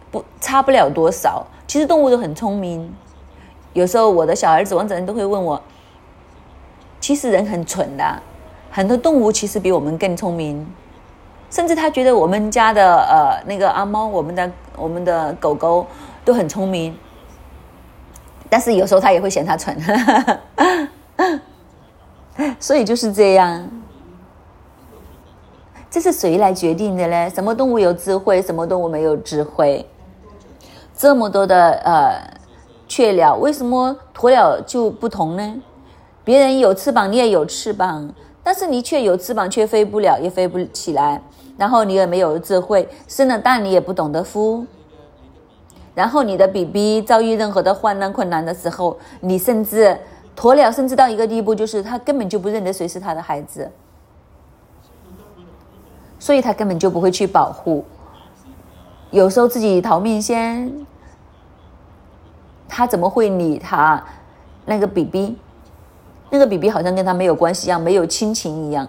[0.10, 1.46] 不差不了多少。
[1.68, 2.94] 其实动物都很聪明。
[3.74, 5.62] 有时候我的小儿子王子仁都会问我，
[7.00, 8.22] 其实人很蠢的，
[8.72, 10.66] 很多动物其实比我们更聪明。
[11.50, 15.86] 甚至他觉得我们家的呃那个阿猫，我们的我们的狗狗
[16.26, 16.96] 都很聪明，
[18.54, 19.76] 但是有时候他也会嫌它蠢，
[22.60, 23.68] 所以就是这样。
[25.90, 27.28] 这是谁来决定的呢？
[27.32, 29.84] 什么动物有智慧，什么动物没有智慧？
[30.96, 32.38] 这么多的呃
[32.88, 35.56] 雀鸟，为什么鸵鸟就不同呢？
[36.24, 38.14] 别人有翅膀，你也有翅膀，
[38.44, 41.20] 但是你却有翅膀却飞不了，也飞不起来。
[41.58, 44.64] 然后你也没有智慧，生了蛋你也不懂得孵。
[45.96, 49.98] 然后你的 BB 遭遇任何的患难困难的时候，你甚至
[50.36, 53.72] 鸵鸟甚至到一个地步，就是他根本就不认得谁是他的孩子，
[56.18, 57.86] 所以他根本就不会去保护。
[59.12, 60.86] 有时候自己逃命先，
[62.68, 64.04] 他怎么会理他
[64.66, 65.38] 那个 BB？
[66.32, 68.88] 那个 BB 好像跟他没有关系一样，没有亲情一样。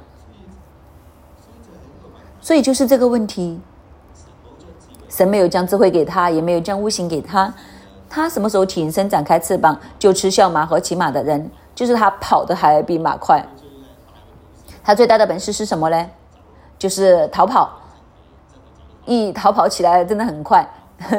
[2.41, 3.61] 所以就是这个问题，
[5.15, 7.55] 神没有将智慧给他，也没有将悟性给他。
[8.11, 13.41] 他什么时候挺身展开翅膀，就吃笑马和骑马的人，就是他跑的还比马快。
[14.83, 16.11] 他最大的本事是什么呢？
[16.77, 17.71] 就是逃跑，
[19.05, 20.69] 一逃跑起来真的很快，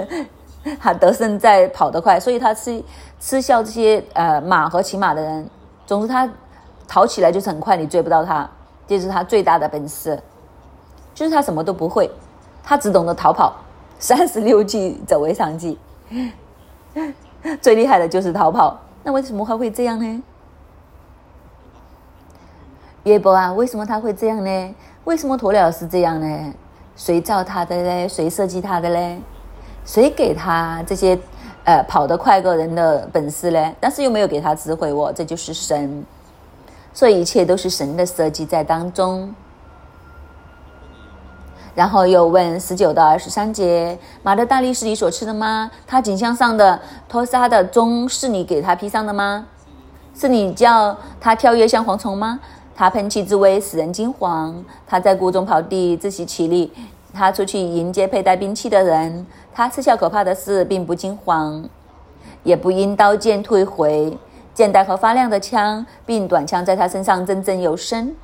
[0.78, 2.84] 他得胜在跑得快，所以他吃
[3.22, 5.50] 吃笑这些呃马和骑马的人。
[5.86, 6.30] 总之他
[6.86, 8.50] 逃起来就是很快，你追不到他，
[8.86, 10.22] 这是他最大的本事。
[11.14, 12.12] 就是他什么都不会，
[12.62, 13.56] 他只懂得逃跑，
[14.00, 15.78] 三十六计走为上计，
[17.62, 18.80] 最厉害的就是逃跑。
[19.04, 20.24] 那为什么他会这样呢？
[23.04, 24.76] 约伯啊，为什么他会这样呢？
[25.04, 26.54] 为什么鸵鸟是这样呢？
[26.96, 28.08] 谁造他的嘞？
[28.08, 29.20] 谁设计他的嘞？
[29.86, 31.16] 谁给他这些
[31.66, 33.76] 呃跑得快个人的本事嘞？
[33.80, 36.04] 但是又没有给他智慧哦，这就是神，
[36.94, 39.34] 所以一切都是神的设计在当中。
[41.76, 45.70] 然后又问十九到二十三节：马的大力是你所吃的吗？
[45.86, 49.46] 他颈项上的托沙的钟是你给他披上的吗？
[50.18, 52.40] 是你叫他跳跃像蝗虫吗？
[52.74, 54.54] 他喷气之威使人惊惶。
[54.88, 56.72] 他在谷中跑地自习其力。
[57.14, 59.28] 他出去迎接佩戴兵器的人。
[59.54, 61.64] 他吃笑可怕的事并不惊慌，
[62.44, 64.18] 也不因刀剑退回。
[64.54, 68.16] 剑带和发亮的枪，并短枪在他身上铮铮有声。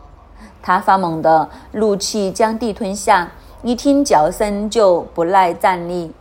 [0.61, 3.29] 他发猛的怒气将地吞下。
[3.63, 6.11] 一听脚声就不耐站立，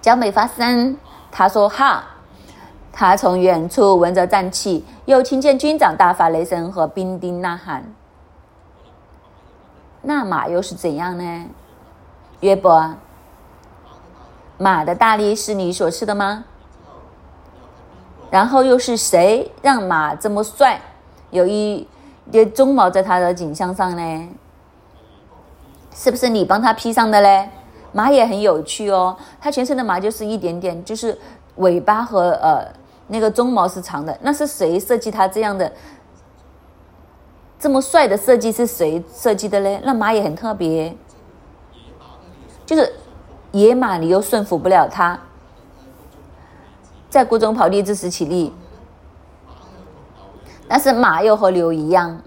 [0.00, 0.96] 脚没发声。
[1.30, 2.04] 他说：“哈！”
[2.92, 7.84] 他从远处闻着战气，又听见军长大发雷声和兵丁呐喊。
[10.02, 11.46] 那马又是怎样呢？
[12.40, 12.94] 约伯，
[14.56, 16.44] 马的大力是你所赐的吗？
[18.30, 20.80] 然后又是谁让马这么帅？
[21.30, 21.86] 有一
[22.30, 24.28] 叠鬃毛在它的颈项上呢？
[25.98, 27.50] 是不是你帮他披上的嘞？
[27.90, 31.18] 马也很有趣哦，它全身的马就是一点点，就是
[31.56, 32.64] 尾巴和呃
[33.08, 34.16] 那个鬃毛是长的。
[34.22, 35.72] 那是谁设计它这样的
[37.58, 38.52] 这么帅的设计？
[38.52, 39.80] 是谁设计的嘞？
[39.84, 40.96] 那马也很特别，
[42.64, 42.92] 就是
[43.50, 45.18] 野马，你又驯服不了它，
[47.10, 48.54] 在谷中跑地自食其力，
[50.68, 52.20] 但是马又和牛一样。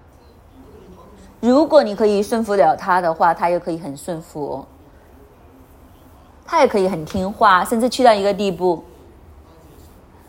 [1.41, 4.63] 如果你可以顺服了他的话，他又可以很顺服，
[6.45, 8.84] 他也可以很听话，甚至去到一个地步，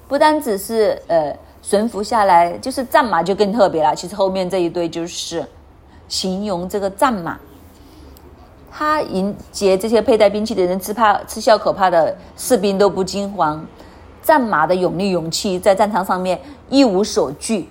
[0.09, 3.94] 不单只是呃顺服下来，就是战马就更特别了。
[3.94, 5.44] 其实后面这一堆就是
[6.09, 7.38] 形容这个战马，
[8.70, 13.62] 他迎接这些佩戴兵器的人，吃怕吃笑可怕的士兵都不惊慌，
[14.22, 17.68] 战马的勇力勇气在战场上面一无所惧，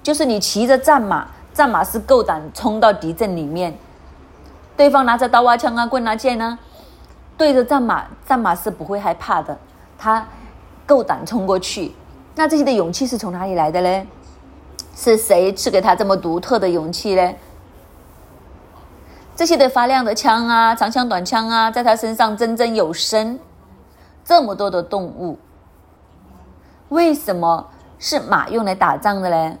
[0.00, 1.26] 就是你骑着战马。
[1.52, 3.76] 战马是够胆冲到敌阵里面，
[4.76, 6.58] 对方拿着刀啊、枪啊、棍啊、剑呢，
[7.36, 9.56] 对着战马，战马是不会害怕的，
[9.98, 10.26] 他
[10.86, 11.92] 够胆冲过去。
[12.34, 14.06] 那这些的勇气是从哪里来的呢？
[14.94, 17.32] 是谁赐给他这么独特的勇气呢？
[19.34, 23.38] 这些的发亮的枪啊、长枪短枪啊，在他身上铮铮有声。
[24.24, 25.36] 这么多的动物，
[26.90, 27.66] 为什么
[27.98, 29.56] 是马用来打仗的呢？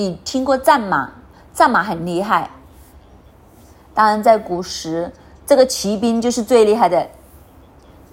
[0.00, 1.12] 你听过战马？
[1.52, 2.48] 战马很厉害。
[3.92, 5.12] 当然，在古时，
[5.44, 7.06] 这个骑兵就是最厉害的。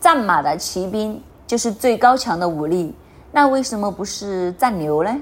[0.01, 2.93] 战马的骑兵就是最高强的武力。
[3.31, 5.15] 那为什么不是战牛呢？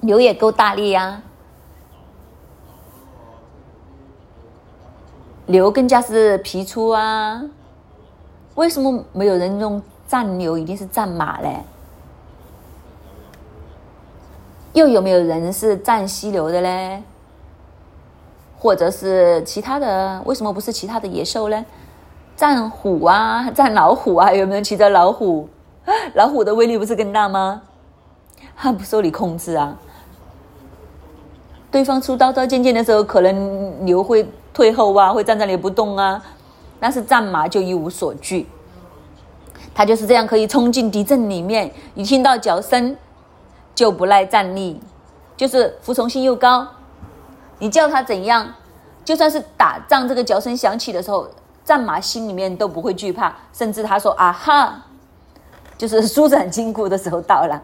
[0.00, 1.22] 牛也够大力呀。
[5.46, 7.40] 牛更加是皮粗啊。
[8.56, 11.62] 为什么没有人用战牛，一定是战马嘞？
[14.76, 17.02] 又有没有人是战犀牛的嘞？
[18.58, 20.20] 或者是其他的？
[20.26, 21.64] 为什么不是其他的野兽呢？
[22.36, 25.48] 战虎啊， 战老虎啊，有没有骑着老虎？
[26.12, 27.62] 老虎的威力不是更大吗？
[28.54, 29.74] 它不受你控制啊！
[31.70, 36.22] 对方出刀刀剑剑的时候，可能牛会退后啊，会站在那里不动啊。
[36.78, 38.46] 但是战马就一无所惧，
[39.74, 42.94] 它就是这样可以冲进敌阵里面，一听到脚声。
[43.76, 44.80] 就不赖战力，
[45.36, 46.66] 就是服从性又高。
[47.60, 48.54] 你叫他怎样，
[49.04, 51.28] 就算是打仗，这个脚声响起的时候，
[51.64, 54.82] 战马心里面都不会惧怕，甚至他说：“啊哈！”
[55.78, 57.62] 就是舒展筋骨的时候到了。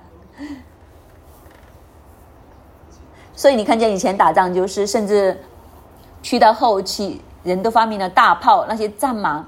[3.35, 5.42] 所以你看见以前打仗，就是甚至
[6.22, 9.46] 去到后期，人都发明了大炮，那些战马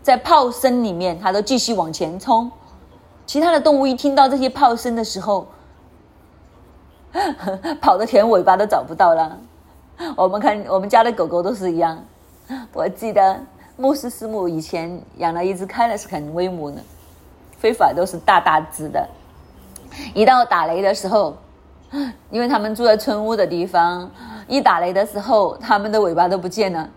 [0.00, 2.50] 在炮声里面，它都继续往前冲。
[3.26, 5.46] 其他的动物一听到这些炮声的时候，
[7.80, 9.38] 跑的连尾巴都找不到了。
[10.16, 11.98] 我们看我们家的狗狗都是一样。
[12.72, 13.40] 我记得
[13.76, 16.78] 牧师师母以前养了一只开的是很威武的，
[17.58, 19.08] 非法都是大大只的。
[20.12, 21.36] 一到打雷的时候，
[22.30, 24.10] 因为他们住在村屋的地方，
[24.48, 26.90] 一打雷的时候，他们的尾巴都不见了。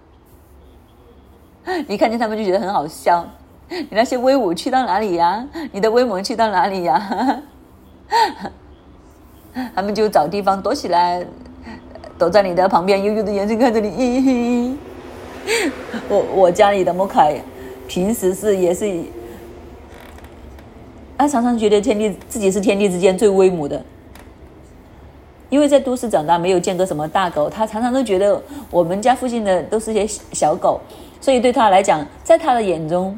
[1.88, 3.24] 你看见他们就觉得很好笑。
[3.70, 5.46] 你那些威武去到哪里呀？
[5.72, 7.42] 你的威猛去到哪里呀？
[9.76, 11.26] 他们就找地方躲起来，
[12.18, 14.78] 躲在你的旁边，悠悠的眼神看着你。
[16.10, 17.40] 我我家里的莫凯，
[17.88, 19.04] 平时是也是，
[21.18, 23.82] 他常常觉得天地自己是天地之间最威武的，
[25.50, 30.82] 因为在都市长大，没有见过什么大狗，他常常都觉得我们家附近的都是些小狗，
[31.22, 33.18] 所以对他来讲，在他的眼中，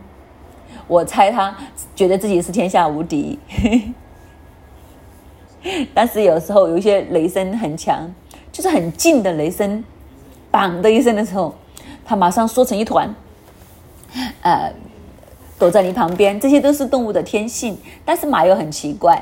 [0.88, 1.56] 我猜他
[1.95, 3.39] 觉得自己是天下无敌。
[5.93, 8.09] 但是有时候有一些雷声很强，
[8.51, 9.83] 就是很近的雷声，
[10.51, 11.53] 砰的一声的时候，
[12.05, 13.13] 它马上缩成一团，
[14.41, 14.73] 呃，
[15.57, 16.39] 躲在你旁边。
[16.39, 17.77] 这些都是动物的天性。
[18.05, 19.21] 但是马又很奇怪，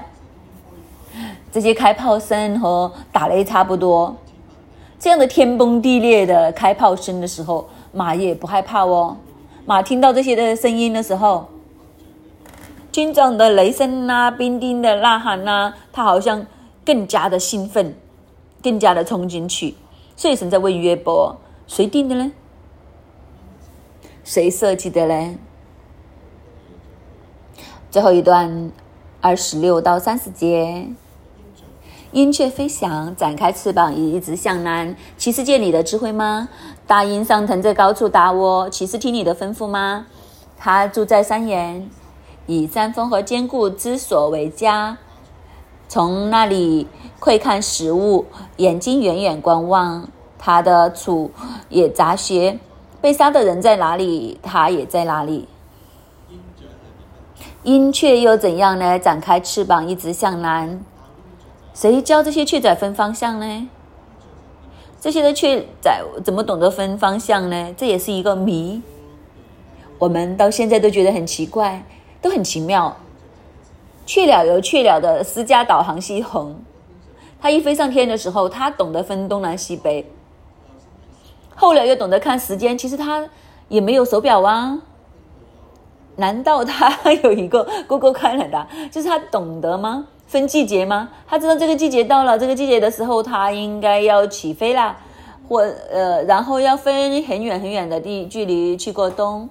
[1.51, 4.15] 这些开炮声和打雷差不多，
[4.99, 9.17] 这样的天崩地裂的开炮声的时候，马也不害怕哦。
[9.65, 11.49] 马听到这些的声音的时候。
[12.97, 16.47] 军长的雷声呐，兵丁的呐喊呐，他好像
[16.83, 17.93] 更加的兴奋，
[18.63, 19.75] 更加的冲进去。
[20.15, 22.31] 所以神在问约伯：谁定的呢？
[24.23, 25.35] 谁设计的呢？
[27.91, 28.71] 最后一段
[29.21, 30.87] 二十六到三十节，
[32.13, 34.95] 鹰雀飞翔，展开翅膀，一直向南。
[35.19, 36.49] 骑士见你的智慧吗？
[36.87, 40.07] 大鹰上腾在高处搭窝，骑士听你的吩咐吗？
[40.57, 41.87] 他住在山岩。
[42.47, 44.97] 以山峰和坚固之所为家，
[45.87, 46.87] 从那里
[47.19, 48.25] 窥看食物，
[48.55, 50.09] 眼睛远远观望。
[50.39, 51.31] 他的处
[51.67, 52.59] 也杂学，
[53.01, 55.47] 被杀的人在哪里，他也在哪里。
[57.63, 58.97] 鹰雀又怎样呢？
[58.97, 60.79] 展开翅膀，一直向南。
[61.73, 63.67] 谁教这些雀仔分方向呢？
[65.01, 67.73] 这些的雀仔怎么懂得分方向呢？
[67.75, 68.81] 这也是一个谜。
[69.99, 71.83] 我们到现在都觉得很奇怪。
[72.21, 72.97] 都很奇妙，
[74.05, 76.55] 雀鸟有雀鸟的私家导航系统，
[77.39, 80.09] 他一飞上天的时候，他懂得分东南西北。
[81.55, 83.27] 后来又懂得看时间，其实他
[83.67, 84.79] 也没有手表啊。
[86.17, 88.65] 难道他有一个 Google Calendar？
[88.89, 90.07] 就是他懂得吗？
[90.25, 91.09] 分季节吗？
[91.27, 94.97] 他知道这个季节到了，这个季节的时候，他应该要起飞啦，
[95.47, 99.47] 或呃，然后要飞很远很远的地距离去过冬。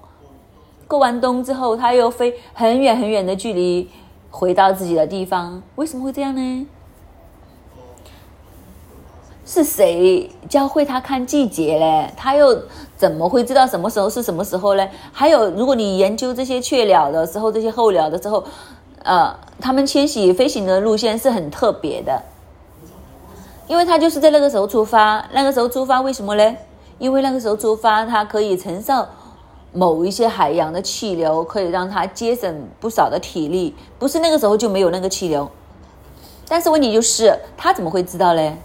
[0.87, 3.89] 过完冬之后，它又飞很远很远的距离
[4.31, 5.61] 回到自己的地方。
[5.75, 6.67] 为什么会这样呢？
[9.45, 12.11] 是谁教会他看季节嘞？
[12.17, 12.63] 他又
[12.97, 14.91] 怎么会知道什么时候是什么时候嘞？
[15.13, 18.43] 还有，如果你研究这些雀鸟的时候，这些候鸟的时候，
[19.03, 22.21] 呃，他们迁徙飞行的路线是很特别的，
[23.67, 25.25] 因为他就是在那个时候出发。
[25.31, 26.57] 那个时候出发为什么嘞？
[26.99, 29.07] 因为那个时候出发，它可以承受
[29.77, 33.75] 某一些海洋的气流，可以让它节省不少的体力。
[33.99, 35.47] 不是那个时候就没有那个气流，
[36.47, 38.57] 但是问题就是，他怎么会知道嘞？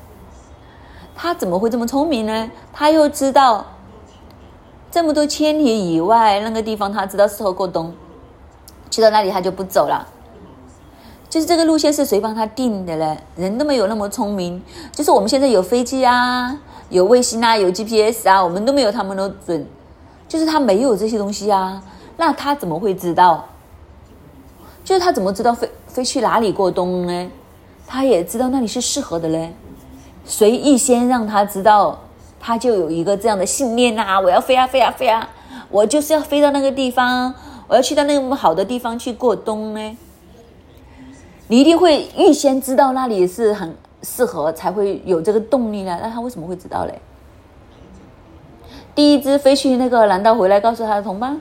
[1.14, 2.50] 他怎么会这么聪明呢？
[2.72, 3.66] 他又知道
[4.90, 7.92] 这么多千里以外那个地方，他知道适合过冬，
[8.90, 10.08] 去到那里他就不走了。
[11.28, 13.18] 就是这个路线是谁帮他定的嘞？
[13.36, 14.62] 人都没有那么聪明。
[14.90, 16.58] 就是我们现在有飞机啊，
[16.88, 19.66] 有卫星啊，有 GPS 啊，我们都没有他们的准。
[20.32, 21.82] 就是他没有这些东西啊，
[22.16, 23.44] 那他怎么会知道？
[24.82, 27.30] 就是他怎么知道飞飞去哪里过冬呢？
[27.86, 29.54] 他也知道那里是适合的嘞。
[30.24, 31.98] 谁预先让他知道，
[32.40, 34.18] 他就有一个这样的信念呐！
[34.18, 35.28] 我要飞啊飞啊飞啊！
[35.68, 37.34] 我就是要飞到那个地方，
[37.68, 39.98] 我要去到那么好的地方去过冬呢。
[41.48, 45.98] 你一定会预先知道那里是很适合，才会有这个动力呢。
[46.02, 46.98] 那他为什么会知道嘞？
[48.94, 51.40] 第一只飞去那个，难道回来告诉他的同伴？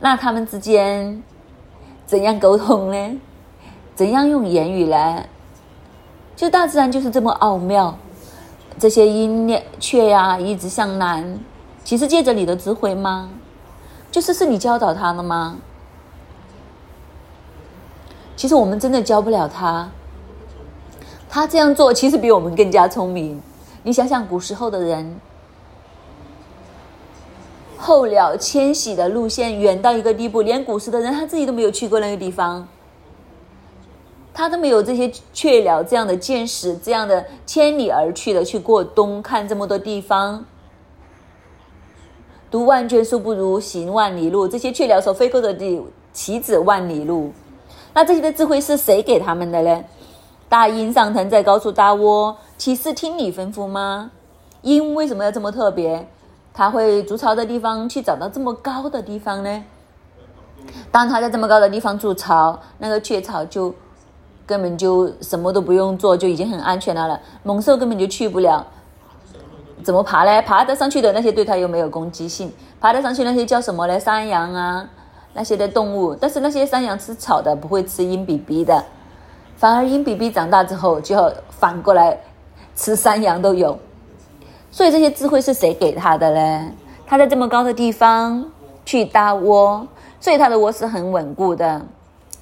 [0.00, 1.22] 那他们之间
[2.06, 3.20] 怎样沟通呢？
[3.96, 5.28] 怎样用言语来？
[6.36, 7.98] 就大自然就是这么奥妙，
[8.78, 11.40] 这些鹰雀呀一直向南，
[11.82, 13.28] 其实借着你的智慧吗？
[14.12, 15.56] 就是是你教导他的吗？
[18.36, 19.90] 其实我们真的教不了他，
[21.28, 23.42] 他这样做其实比我们更加聪明。
[23.82, 25.20] 你想想古时候的人，
[27.78, 32.66] 候鸟迁徙的路线远到一个地步，连古时的人他自己都没有去过那个地方。
[34.34, 40.44] 他都没有这些雀鸟这样的见识，这样的千里而去的去过冬，看这么多地方。
[42.50, 45.80] 读万卷书不如行万里路，这些雀鸟所飞过的地，
[46.12, 47.32] 岂止万里路？
[47.94, 49.84] 那这些的智慧是谁给他们的呢？
[50.48, 54.10] 大鹰上腾在高处搭窝，岂是听你吩咐吗？
[54.62, 56.08] 鹰为什么要这么特别？
[56.58, 59.64] 它会筑巢的地方去找到这么高的地方呢？
[60.90, 63.72] 当它在这么高的地方筑巢，那个雀巢就。
[64.44, 67.20] 根本就什么都不用做，就已经很安全了了。
[67.42, 68.66] 猛兽根本就去不了，
[69.82, 70.40] 怎么爬呢？
[70.40, 72.50] 爬得上去的那些对它又没有攻击性，
[72.80, 74.00] 爬得上去那些叫什么呢？
[74.00, 74.88] 山羊啊，
[75.34, 76.14] 那些的动物。
[76.14, 78.82] 但是那些山羊吃草的，不会吃鹰比比的，
[79.54, 82.18] 反而鹰比比长大之后就要反过来
[82.74, 83.78] 吃山羊都有。
[84.70, 86.72] 所以这些智慧是谁给他的呢？
[87.06, 88.44] 他在这么高的地方
[88.84, 89.86] 去搭窝，
[90.20, 91.80] 所以他的窝是很稳固的，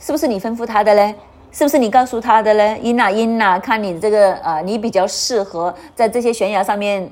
[0.00, 1.14] 是不是你吩咐他的嘞？
[1.52, 2.76] 是不是你告诉他的呢？
[2.82, 7.10] 英娜，英娜，看你这个呃，你比较适合在这些悬崖上面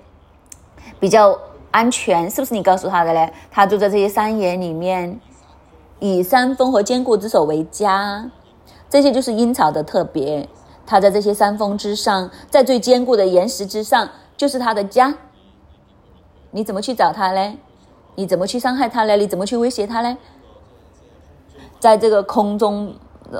[1.00, 1.38] 比较
[1.70, 3.32] 安全，是不是你告诉他的嘞？
[3.50, 5.18] 他住在这些山岩里面，
[5.98, 8.30] 以山峰和坚固之所为家，
[8.90, 10.46] 这些就是阴草的特别。
[10.86, 14.06] 他在这些山峰之上，在最坚固的岩石之上，
[14.36, 15.14] 就是他的家。
[16.50, 17.58] 你怎么去找他嘞？
[18.14, 19.16] 你怎么去伤害他嘞？
[19.16, 20.16] 你怎么去威胁他嘞？
[21.80, 22.94] 在这个空中。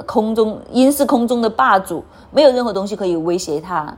[0.07, 3.97] 空中鹰是空中的霸主，没有任何东西可以威胁它。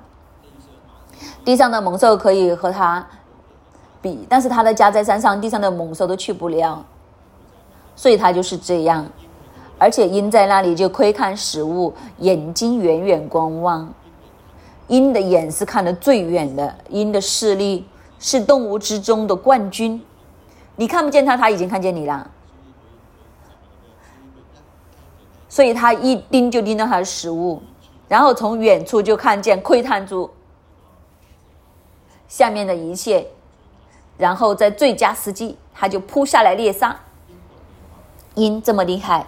[1.43, 3.07] 地上的猛兽可以和它
[4.03, 6.85] 比，但是它的家在山上，地上的猛兽都去不了。
[7.95, 9.07] 所以它就是这样。
[9.79, 13.91] 而且鹰在那里就窥看食物，眼睛远远观望。
[14.89, 17.87] 鹰的眼是看得最远的，鹰的视力
[18.19, 20.03] 是动物之中的冠军。
[20.77, 22.31] 你看不见它，它已经看见你了。
[25.49, 27.63] 所以它一盯就盯到它的食物，
[28.09, 30.31] 然后从远处就看见窥探出
[32.29, 33.27] 下面的一切，
[34.19, 37.01] 然后在最佳时机，他就扑下来猎杀。
[38.35, 39.27] 鹰这么厉害，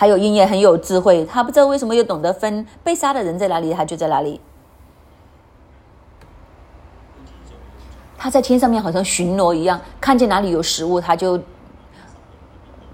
[0.00, 4.40] 还有鹰也很有智慧，他不知道为什么又懂得分被杀的人在哪里，他就在哪里。
[8.16, 11.38] 他在天上面好像巡逻一样，看见哪里有食物，他就。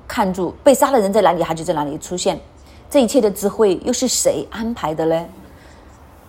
[0.09, 2.41] 看住被杀的人在哪里，他就在哪里出现。
[2.91, 5.27] 这一切的智慧又是谁安排的呢？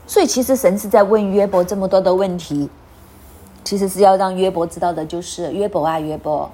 [0.06, 2.70] 所以，其实神是在问约伯这么多的问题，
[3.64, 6.52] 其实是要让约伯知道的，就是约伯啊，约伯，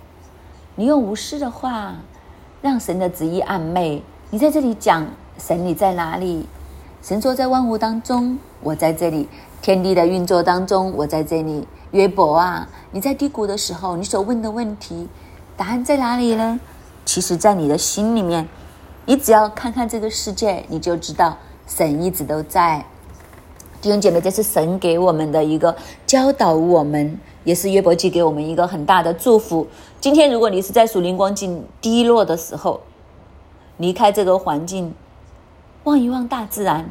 [0.76, 1.96] 你用无私的话
[2.62, 4.02] 让神的旨意暗昧。
[4.34, 5.06] 你在这里讲
[5.38, 6.48] 神，你在哪里？
[7.04, 9.28] 神说在万物当中，我在这里；
[9.62, 11.68] 天地的运作当中，我在这里。
[11.92, 15.08] 约伯啊，你在低谷的时候，你所问的问题，
[15.56, 16.60] 答案在哪里呢？
[17.06, 18.50] 其实，在你的心里面，
[19.06, 22.84] 你只要看看这个世界，你就知道神一直都在。
[23.84, 25.76] 弟兄姐妹，这是神给我们的一个
[26.08, 29.68] 教导，我们也是约伯记给我们一个很大的祝福。
[30.02, 32.82] 今天，如果你是在属灵光景低落的时候，
[33.84, 34.94] 离开这个环境，
[35.84, 36.90] 望一望大自然，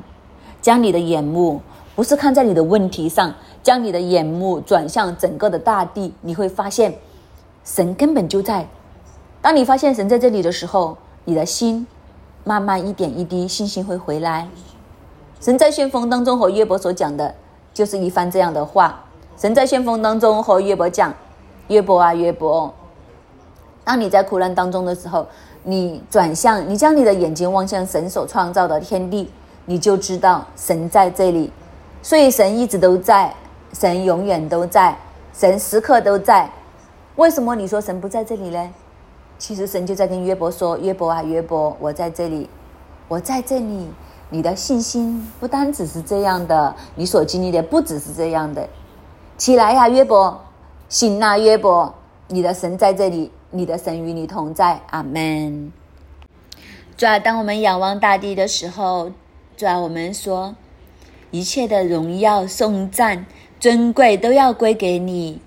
[0.61, 1.63] 将你的眼目
[1.97, 6.95] 不是看在你的问题上，将你的眼目转向整个的大地，你会发现
[7.65, 8.69] 神根本就在。
[9.41, 11.87] 当你发现神在这里的时候，你的心
[12.45, 14.47] 慢慢一点一滴信心会回来。
[15.41, 17.35] 神在旋风当中和约伯所讲的，
[17.73, 19.03] 就是一番这样的话。
[19.39, 21.15] 神在旋风当中和约伯讲
[21.69, 22.75] ：“约伯啊，约伯，
[23.83, 25.27] 当你在苦难当中的时候，
[25.63, 29.31] 你转向，你将你的眼睛望向神所创造的天地，
[29.67, 31.53] 你就知道神在这里。
[32.03, 33.35] 所以神一直都在，
[33.73, 34.97] 神永远都在，
[35.33, 36.51] 神时刻都在。
[37.17, 38.71] 为什么你说神不在这里呢？
[39.39, 42.49] 其实神就在跟约伯说：约伯啊，约伯，我在这里，
[43.09, 43.89] 我在这里。”
[44.35, 48.67] 你的信心不单只是这样的，你所经历的不只是这样的。
[49.37, 50.41] 起来呀，约伯，
[50.89, 51.93] 醒啊，约伯，
[52.29, 54.81] 你的神在这里，你的神与你同在。
[54.91, 55.73] 阿门。
[56.97, 59.13] 主啊，当我们仰望大地的时候，
[59.57, 60.57] 主啊，我们说
[61.31, 63.27] 一切的荣耀、颂赞、
[63.61, 65.41] 尊贵都要归给你，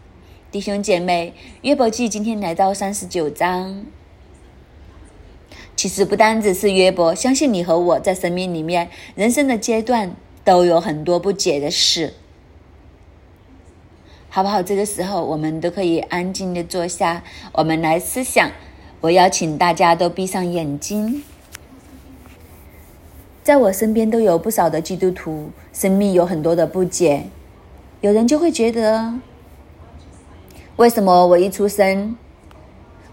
[0.51, 1.33] 弟兄姐妹。
[1.61, 3.85] 约伯记今天来到三十九章。
[5.75, 12.13] 其实不单只是约伯，相信你和我在生命里面、人生的阶段都有很多不解的事，
[14.35, 14.61] 好不好？
[14.61, 17.23] 这个时候我们都可以安静的坐下，
[17.53, 18.51] 我们来思想。
[18.99, 21.23] 我邀请大家都闭上眼睛。
[23.45, 27.27] 在我身边都有不少的基督徒，生命有很多的不解。
[28.01, 29.13] 有人就会觉得，
[30.75, 32.17] 为什么我一出生，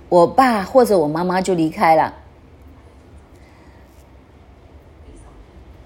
[0.08, 2.14] 我爸或者我妈妈就离开了？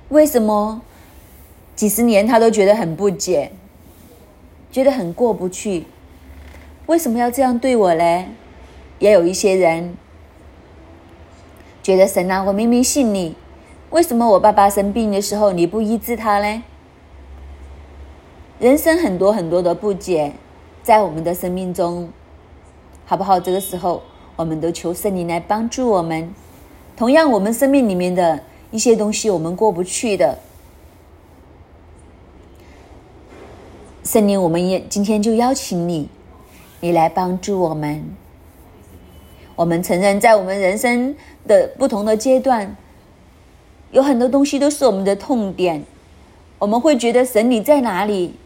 [0.09, 0.81] 为什么
[1.75, 3.53] 几十年他都觉得很不解，
[4.71, 5.85] 觉得很过不去？
[6.87, 8.25] 为什么要这样对我呢？
[8.99, 9.97] 也有一些人
[11.83, 13.35] 觉得神啊，我明明信你，
[13.91, 16.63] 为什么我爸爸生病的时候你不医治他呢？
[18.59, 20.33] 人生很多很多的不解，
[20.83, 22.11] 在我们的生命中，
[23.05, 23.41] 好不好？
[23.41, 24.03] 这个时候，
[24.37, 26.33] 我们都求圣灵来帮助我们。
[26.97, 28.41] 同样，我们生命里面的。
[28.73, 30.37] 一些东西我们过不去的，
[34.07, 36.09] 圣灵，我们也今天就邀请你，
[36.81, 38.09] 你来帮助我们。
[39.57, 41.17] 我们承认，在我们人生
[41.49, 42.77] 的不同的阶段，
[43.91, 45.85] 有很多东西都是我们的痛点。
[46.61, 48.37] 我们会觉得神你在哪里？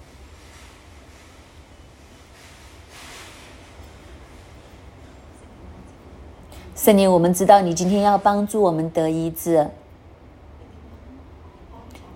[6.74, 9.68] 圣灵，我们知道你今天要帮助我们得医治。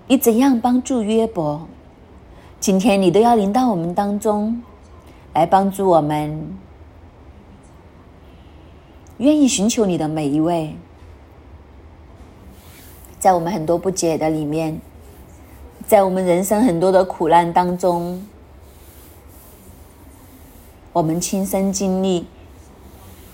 [0.06, 1.68] 你怎样帮助约伯？
[2.64, 4.62] 今天你都要临到我们当中，
[5.34, 6.56] 来帮助我们。
[9.18, 10.74] 愿意寻求你的每一位，
[13.18, 14.80] 在我们很多不解的里面，
[15.86, 18.26] 在我们人生很多的苦难当中，
[20.94, 22.26] 我们亲身经历，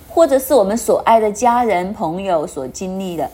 [0.09, 3.31] 或者是我们所爱的家人朋友所经历的。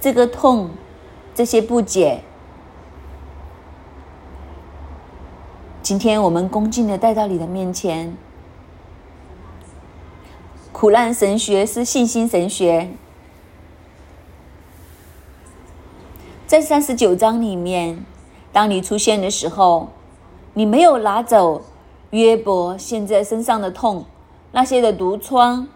[0.00, 0.70] 这个痛，
[1.36, 2.20] 这些不解，
[5.86, 8.16] 今天我们恭敬的带到你的面前。
[10.72, 12.90] 苦难神学是信心神学，
[16.44, 18.04] 在三十九章里面，
[18.52, 19.90] 当你出现的时候，
[20.54, 21.62] 你没有拿走
[22.10, 24.06] 约伯现在身上的痛，
[24.50, 25.68] 那些的毒疮，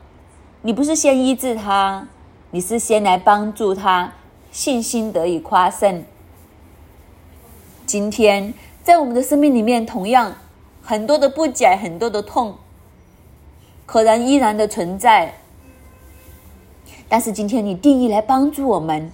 [0.62, 2.08] 你不是先医治他，
[2.50, 4.14] 你是先来帮助他。
[4.50, 6.04] 信心得以夸胜。
[7.86, 8.52] 今天
[8.82, 10.34] 在我们的生命里面，同样
[10.82, 12.56] 很多的不解，很多的痛，
[13.86, 15.34] 可能依然的存在。
[17.08, 19.10] 但是今天你定义来帮助我们，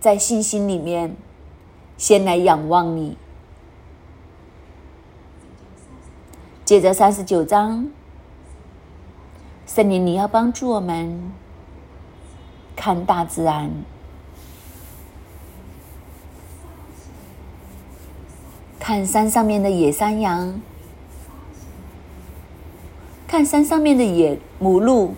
[0.00, 1.16] 在信心里面，
[1.96, 3.16] 先来仰望你。
[6.64, 7.90] 接着三十九章，
[9.66, 11.32] 圣灵，你要帮助我们。
[12.76, 13.72] 看大自然，
[18.80, 20.60] 看山上面的野山羊，
[23.26, 25.14] 看山上面的野母鹿，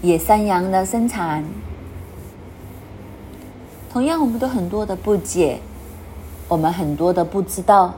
[0.00, 1.44] 野山羊的生产。
[3.92, 5.60] 同样，我们都很多的不解，
[6.48, 7.94] 我们很多的不知道，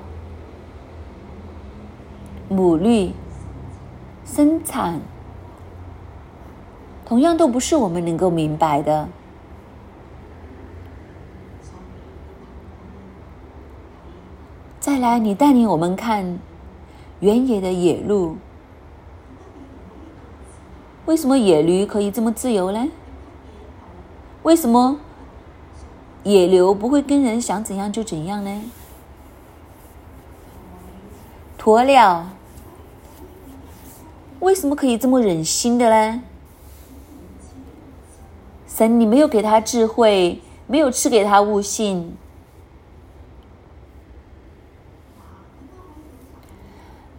[2.49, 3.12] 母绿
[4.27, 5.01] 生产，
[7.05, 9.09] 同样都不是我们能够明白的。
[14.85, 16.39] 再来，你带领我们看
[17.20, 18.37] 原野的野鹿，
[21.07, 22.87] 为什么野驴可以这么自由呢？
[24.43, 24.99] 为什么？
[26.24, 28.61] 野牛不会跟人想怎样就怎样呢？
[31.59, 32.26] 鸵鸟
[34.41, 36.20] 为什么可以这么忍心的呢？
[38.68, 42.14] 神，你没有给他智慧，没有赐给他悟性。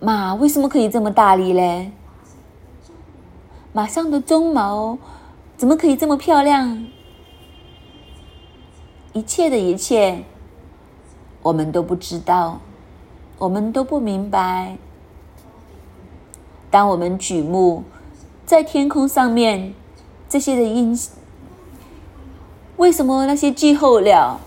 [0.06, 1.92] 马为什么可以这么大力嘞？
[3.74, 5.00] 马上的鬃毛
[5.58, 6.86] 怎么可以这么漂亮？
[9.14, 10.24] 一切的一切，
[11.42, 12.60] 我们都不知道，
[13.40, 14.78] 我们都不明白。
[16.70, 17.84] 当我们举目
[18.46, 19.74] 在天空上面，
[20.30, 20.96] 这些的音，
[22.78, 24.40] 为什么那些季候鸟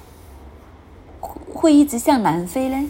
[1.52, 2.88] 会一直向南飞呢？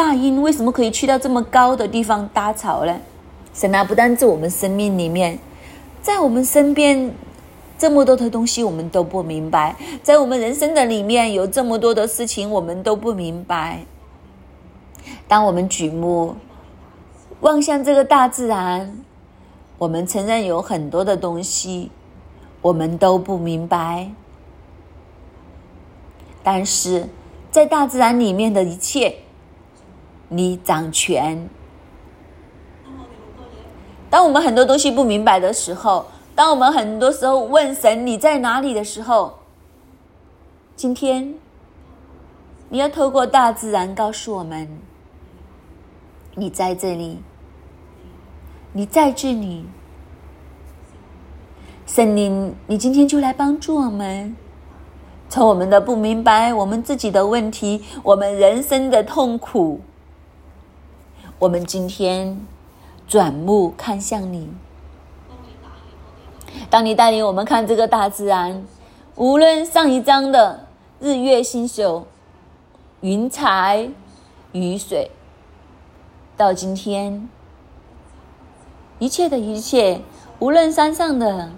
[0.00, 3.00] 大鹰为什么可以去到这么高的地方搭巢呢？
[3.52, 5.38] 神啊，不单在我们生命里面，
[6.00, 7.14] 在我们身边
[7.76, 13.80] 这么多的东西，我们都不明白；在我们人生的里面有这么多的事情，我们都不明白。
[15.28, 16.34] 当我们举目
[17.40, 19.04] 望向这个大自然，
[19.76, 21.90] 我们承认有很多的东西
[22.62, 24.10] 我们都不明白，
[26.42, 27.06] 但是
[27.50, 29.16] 在大自然里面的一切，
[30.32, 31.50] 你掌权。
[34.08, 39.40] 当我们很多东西不明白的时候，当我们很多时候问神你在哪里的时候，
[40.76, 41.34] 今天
[42.68, 44.68] 你要透过大自然告诉我们，
[46.36, 47.18] 你在这里，
[48.72, 49.66] 你在这里，
[51.86, 54.36] 圣灵，你今天就来帮助我们，
[55.28, 59.80] 从我们的不明白，我们自己的问题，我们人生的痛苦，
[61.40, 62.46] 我们今天。
[63.08, 64.48] 转目看向你，
[66.70, 68.64] 当你带领我们看这个大自然，
[69.16, 70.68] 无论上一章的
[71.00, 72.06] 日月星宿、
[73.00, 73.88] 云彩、
[74.52, 75.10] 雨水，
[76.36, 77.28] 到今天
[79.00, 80.02] 一切的一切，
[80.38, 81.50] 无论山上的、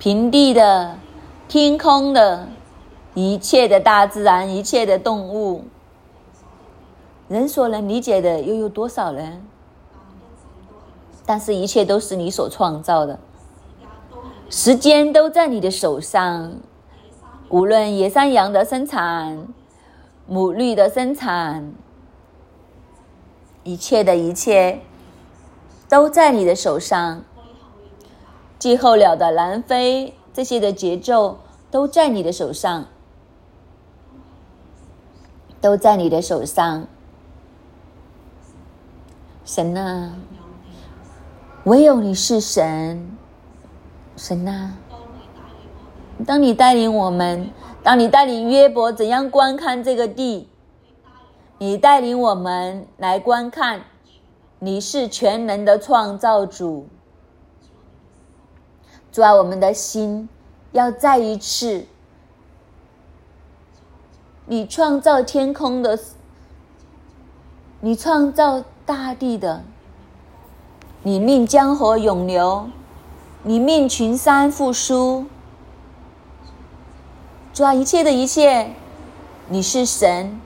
[0.00, 0.98] 平地的、
[1.46, 2.48] 天空的，
[3.14, 5.66] 一切的大自然，一切的动物，
[7.28, 9.42] 人所能理解的又有多少人？
[11.24, 13.18] 但是，一切都是你所创造的，
[14.48, 16.52] 时间都在你的手上。
[17.48, 19.48] 无论野山羊的生产、
[20.26, 21.72] 母绿的生产，
[23.64, 24.80] 一切的一切
[25.88, 27.24] 都在你的手上。
[28.58, 31.38] 季候鸟的南飞，这些的节奏
[31.70, 32.86] 都在你的手上，
[35.60, 36.86] 都在你的手上。
[39.46, 40.12] 神啊！
[41.62, 43.16] 唯有你是神，
[44.16, 44.72] 神呐！
[46.26, 47.48] 当你带领我们，
[47.84, 50.48] 当你带领约伯怎样观看这个地，
[51.58, 53.82] 你带领我们来观看，
[54.58, 56.88] 你是全能的创造主。
[59.12, 60.28] 主啊，我们的心
[60.72, 61.86] 要再一次，
[64.46, 65.96] 你创造天空的，
[67.80, 69.64] 你创造大地的。
[71.02, 72.68] 你命江河永流，
[73.42, 75.26] 你命群山复苏。
[77.52, 78.72] 主啊，一切的一切，
[79.48, 80.40] 你是神，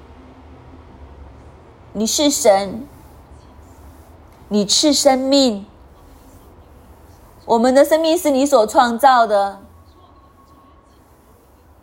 [1.93, 2.86] 你是神，
[4.49, 5.66] 你赐生命。
[7.47, 9.61] 我们的生命是你所创造的。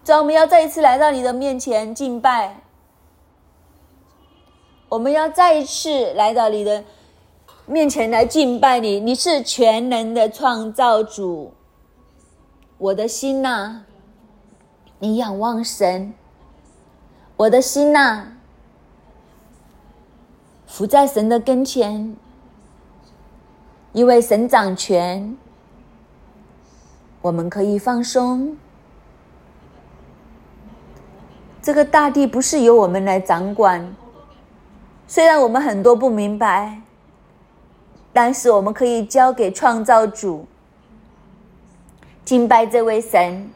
[0.03, 2.61] 主啊，我们要再一次来到你的面前敬拜。
[4.89, 6.83] 我们要再一次来到你的。
[7.69, 11.51] 面前来敬拜你，你是全能的创造主。
[12.77, 13.81] 我的心呐，
[14.99, 16.13] 你仰望神。
[17.35, 18.38] 我的心呐，
[20.65, 22.15] 伏在神的跟前，
[23.91, 25.38] 因为神掌权，
[27.21, 28.55] 我们可以放松。
[31.61, 33.93] 这个大地不是由我们来掌管，
[35.09, 36.81] 虽然我们很多不明白，
[38.11, 40.45] 但是我们可以交给创造主，
[42.25, 43.49] 敬拜这位神。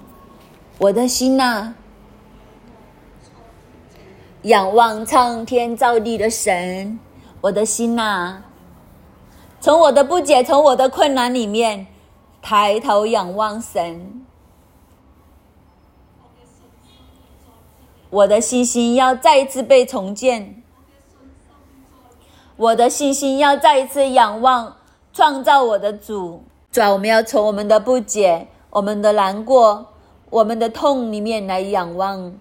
[0.79, 1.75] 我的心呐，
[4.43, 6.99] 仰望苍天造地的神。
[7.41, 8.43] 我的心呐，
[9.61, 11.87] 从我的不解，从我的困难里面
[12.41, 14.25] 抬头仰望神。
[18.11, 20.63] 我的信心要再一次被重建。
[22.57, 24.77] 我的信心要再一次仰望。
[25.15, 29.92] 创造我的主，主啊，我们要从我们的不解、我们的难过、
[30.33, 32.33] 我们的痛里面来仰望。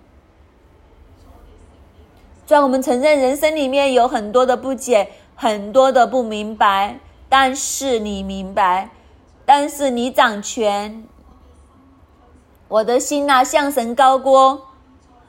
[2.46, 8.92] 在，我们承认人生里面有很多的不解，很多的不明白，但是你明白，
[9.46, 11.04] 但是你掌权。
[12.70, 14.62] 我的心呐，向神高歌，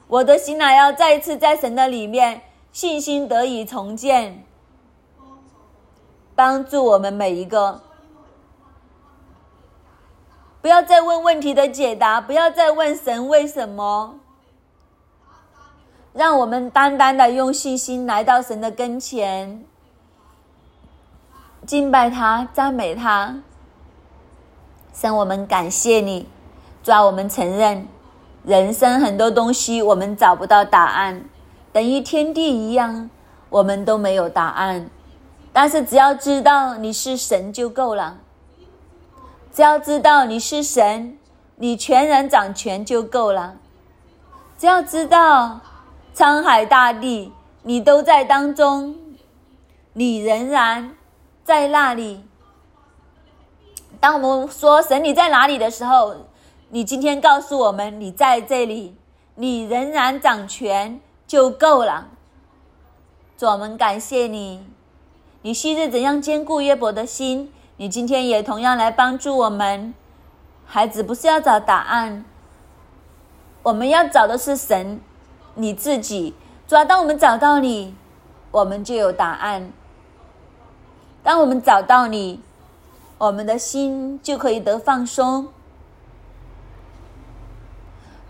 [0.06, 4.44] 我的心呐，要再次在神的里面，信心得以重建。
[6.36, 7.80] 帮助我们每一个，
[10.62, 14.14] 不要再问问题的解答，不要再问神为什么，
[16.12, 19.64] 让我们单单的用信心来到神的跟前，
[21.66, 23.40] 敬拜他，赞美他。
[24.94, 26.28] 神，我们感谢你，
[26.84, 27.88] 主啊，我们承认，
[28.44, 31.24] 人生很多东西我们找不到答案，
[31.72, 33.10] 等于天地一样，
[33.50, 34.88] 我们都没有答案。
[35.52, 38.18] 但是只要知道你是神就够了，
[39.52, 41.18] 只要知道你是神，
[41.56, 43.56] 你全然掌权就够了。
[44.56, 45.60] 只要知道
[46.14, 47.32] 沧海大地
[47.62, 48.96] 你都在当中，
[49.92, 50.94] 你仍然
[51.44, 52.24] 在那里。
[54.00, 56.16] 当我们说神你在哪里的时候，
[56.70, 58.96] 你今天告诉我们你在这里，
[59.34, 62.08] 你仍然掌权就够了。
[63.36, 64.66] 主，我们感谢你。
[65.42, 69.92] 你昔日怎样兼顾约伯的心，你今天也同样来帮助我们。
[70.64, 72.24] 孩子不是要找答案，
[73.64, 75.00] 我们要找的是神，
[75.56, 76.32] 你自己。
[76.68, 77.96] 主要当我们找到你，
[78.52, 79.72] 我们就有答案。
[81.24, 82.40] 当我们找到你，
[83.18, 85.48] 我们的心就可以得放松。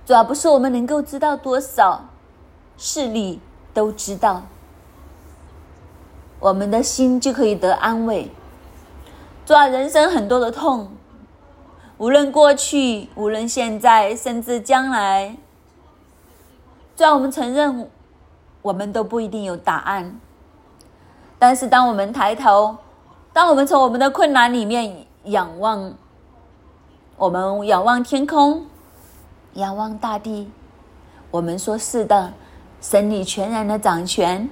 [0.06, 2.06] 主要不是我们能够知道多少，
[2.78, 3.38] 是你
[3.74, 4.44] 都知道。
[6.40, 8.30] 我们的心就可以得安慰。
[9.52, 10.88] 主啊，人生很多的痛，
[11.98, 15.36] 无论过去，无论现在，甚至将来。
[16.96, 17.90] 虽然，我们承认，
[18.62, 20.18] 我们都不一定有答案。
[21.38, 22.78] 但是，当我们抬头，
[23.34, 25.92] 当我们从我们的困难里面仰望，
[27.18, 28.64] 我们仰望天空，
[29.52, 30.50] 仰望大地，
[31.30, 32.32] 我们说是的，
[32.80, 34.48] 神你全然的掌权。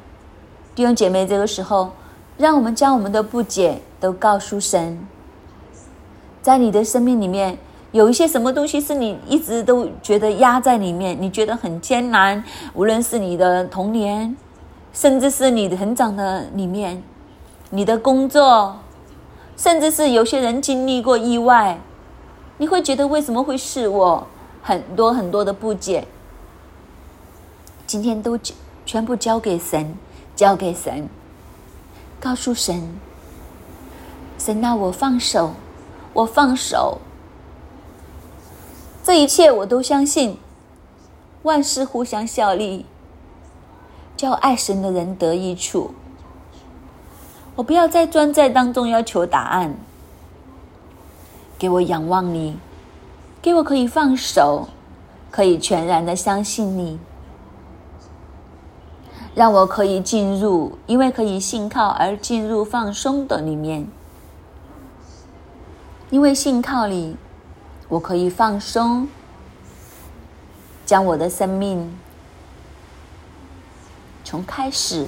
[0.74, 1.92] 弟兄姐妹，这个时候，
[2.36, 5.06] 让我们将我们的不解都告诉神。
[6.42, 7.58] 在你的生命里面，
[7.92, 12.42] 有一些什么东西是你一直都觉得压在里面，你觉得很艰难。
[12.74, 14.34] 无论是你的童年，
[14.92, 17.02] 甚至是你成长的里面，
[17.68, 18.76] 你的工作，
[19.56, 21.78] 甚至是有些人经历过意外，
[22.56, 24.26] 你会觉得为什么会是我？
[24.62, 26.06] 很多很多的不解，
[27.86, 28.38] 今天都
[28.84, 29.94] 全部交给神。
[30.36, 31.06] 交给神，
[32.18, 32.98] 告诉神，
[34.40, 35.52] 神啊，我放手，
[36.14, 36.96] 我放手，
[39.04, 40.38] 这一切我都相信，
[41.42, 42.86] 万事互相效力，
[44.16, 45.90] 叫爱神的人得益处。
[47.54, 49.74] 我不要再钻在当中要求答案，
[51.58, 52.56] 给我仰望你，
[53.42, 54.68] 给我可以放手，
[55.30, 56.98] 可以全然的相信你。
[59.34, 63.86] 让我可以进入，因为可以信靠而进入放松的里面。
[66.10, 67.16] 因为信靠你，
[67.88, 69.06] 我可以放松，
[70.84, 71.96] 将我的生命
[74.24, 75.06] 从开始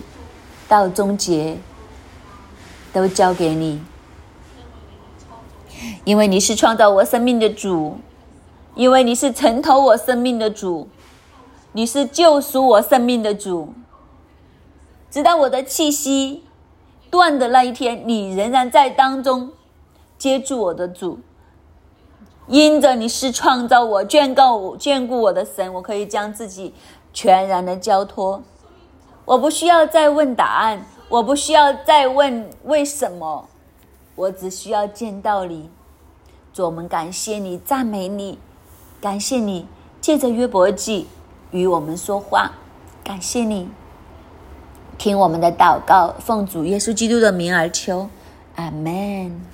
[0.68, 1.58] 到终结
[2.92, 3.82] 都交给你。
[6.04, 7.98] 因为你是创造我生命的主，
[8.76, 10.88] 因为你是承头我生命的主，
[11.72, 13.74] 你是救赎我生命的主。
[15.10, 16.44] 直到我的气息
[17.10, 19.50] 断的那一天，你仍然在当中
[20.22, 21.18] 接住我的主。
[22.46, 26.72] 因着你是创造我、眷告我、眷顾我的神，我可以将自己
[27.12, 28.40] 全然的交托。
[29.24, 33.48] 我不需要再问答案，我不需要再问为什么，
[34.14, 35.68] 我只需要见到你。
[36.52, 38.38] 主，我们感谢你，赞美你，
[39.00, 39.66] 感谢你
[40.00, 41.08] 借着约伯记
[41.50, 42.52] 与我们说话，
[43.02, 43.68] 感谢你。
[44.96, 48.08] 听我们的祷告，奉主耶稣基督的名而求，
[48.54, 49.51] 阿门。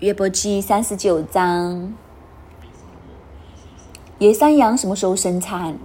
[0.00, 1.92] 约伯记三十九章，
[4.18, 5.76] 野山羊什么时候生产？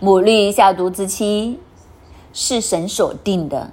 [0.00, 1.60] 牡蛎下毒之期
[2.32, 3.70] 是神所定的。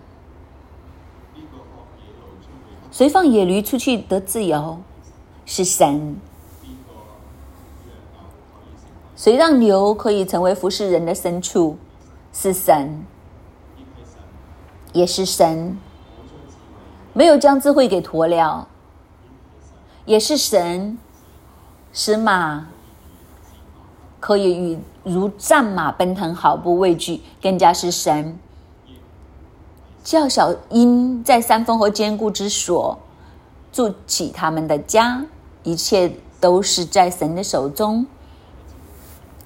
[2.92, 4.80] 谁放野驴出去得自由？
[5.46, 6.18] 是神。
[9.16, 11.78] 谁让牛可以成为服侍人的牲畜？
[12.34, 13.06] 是神。
[14.92, 15.78] 也是神，
[17.14, 18.68] 没有将智慧给鸵鸟，
[20.10, 20.98] 也是神
[21.94, 22.68] 使马
[24.20, 28.40] 可以与如战马奔腾，毫不畏惧，更加是神
[30.04, 32.98] 叫小鹰在山峰和坚固之所
[33.72, 35.24] 筑起他们的家，
[35.62, 38.08] 一切都是在神的手中。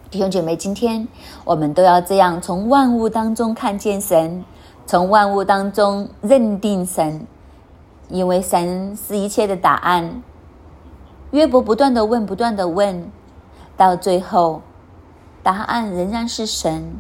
[0.10, 1.06] 弟兄姐妹，今天
[1.44, 4.46] 我们都要这样从万物当中看见神。
[4.86, 7.28] 从万物当中认定神，
[8.08, 10.24] 因为神是一切的答案。
[11.34, 13.10] 约伯不断的问，不断的问，
[13.76, 14.62] 到最后，
[15.42, 16.94] 答案仍然是神。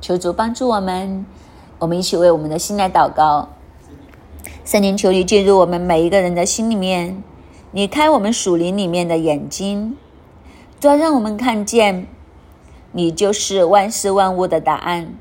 [0.00, 1.24] 求主帮助我们，
[1.78, 3.50] 我们一起为我们的心来祷告。
[4.64, 7.22] 圣灵，求你进入我们每一个人的心里面，
[7.70, 9.96] 你开我们属灵里面的眼睛，
[10.80, 12.08] 主要让我们看见，
[12.90, 15.14] 你就是万事万物的答案。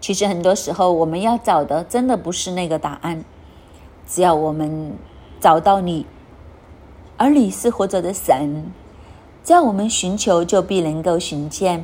[0.00, 3.24] 其实很多时候，我们要找的真的不是那个答案，
[4.08, 4.96] 只要我们
[5.38, 6.04] 找到你，
[7.16, 8.72] 而你是活着的神，
[9.44, 11.80] 只要我们寻求，就必能够寻见；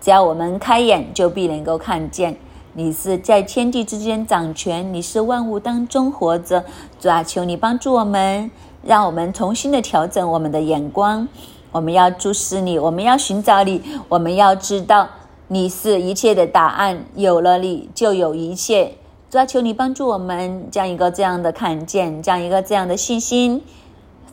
[0.00, 2.36] 只要我们开眼，就必能够看见。
[2.74, 6.64] 你是在天地之间掌权，你是万物当中活着。
[7.00, 8.50] 主啊，求你帮助我们，
[8.84, 11.26] 让我们重新的调整我们的眼光。
[11.72, 15.08] 我们要注视你，我们要寻找你，我们要知道。
[15.48, 18.92] 你是一切的答案，有了你就有一切。
[19.30, 23.62] 主要求你帮助我们，将一个这样的看见，将一个这样的信心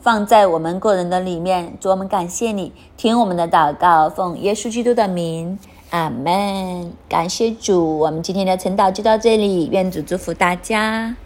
[0.04, 1.72] 放在我们个人的里面。
[1.80, 6.92] 主，我们感谢你，听我们的祷告，奉耶稣基督的名，阿门。
[7.08, 11.16] 感谢主，我们今天的晨祷就到这里，愿主祝福大家。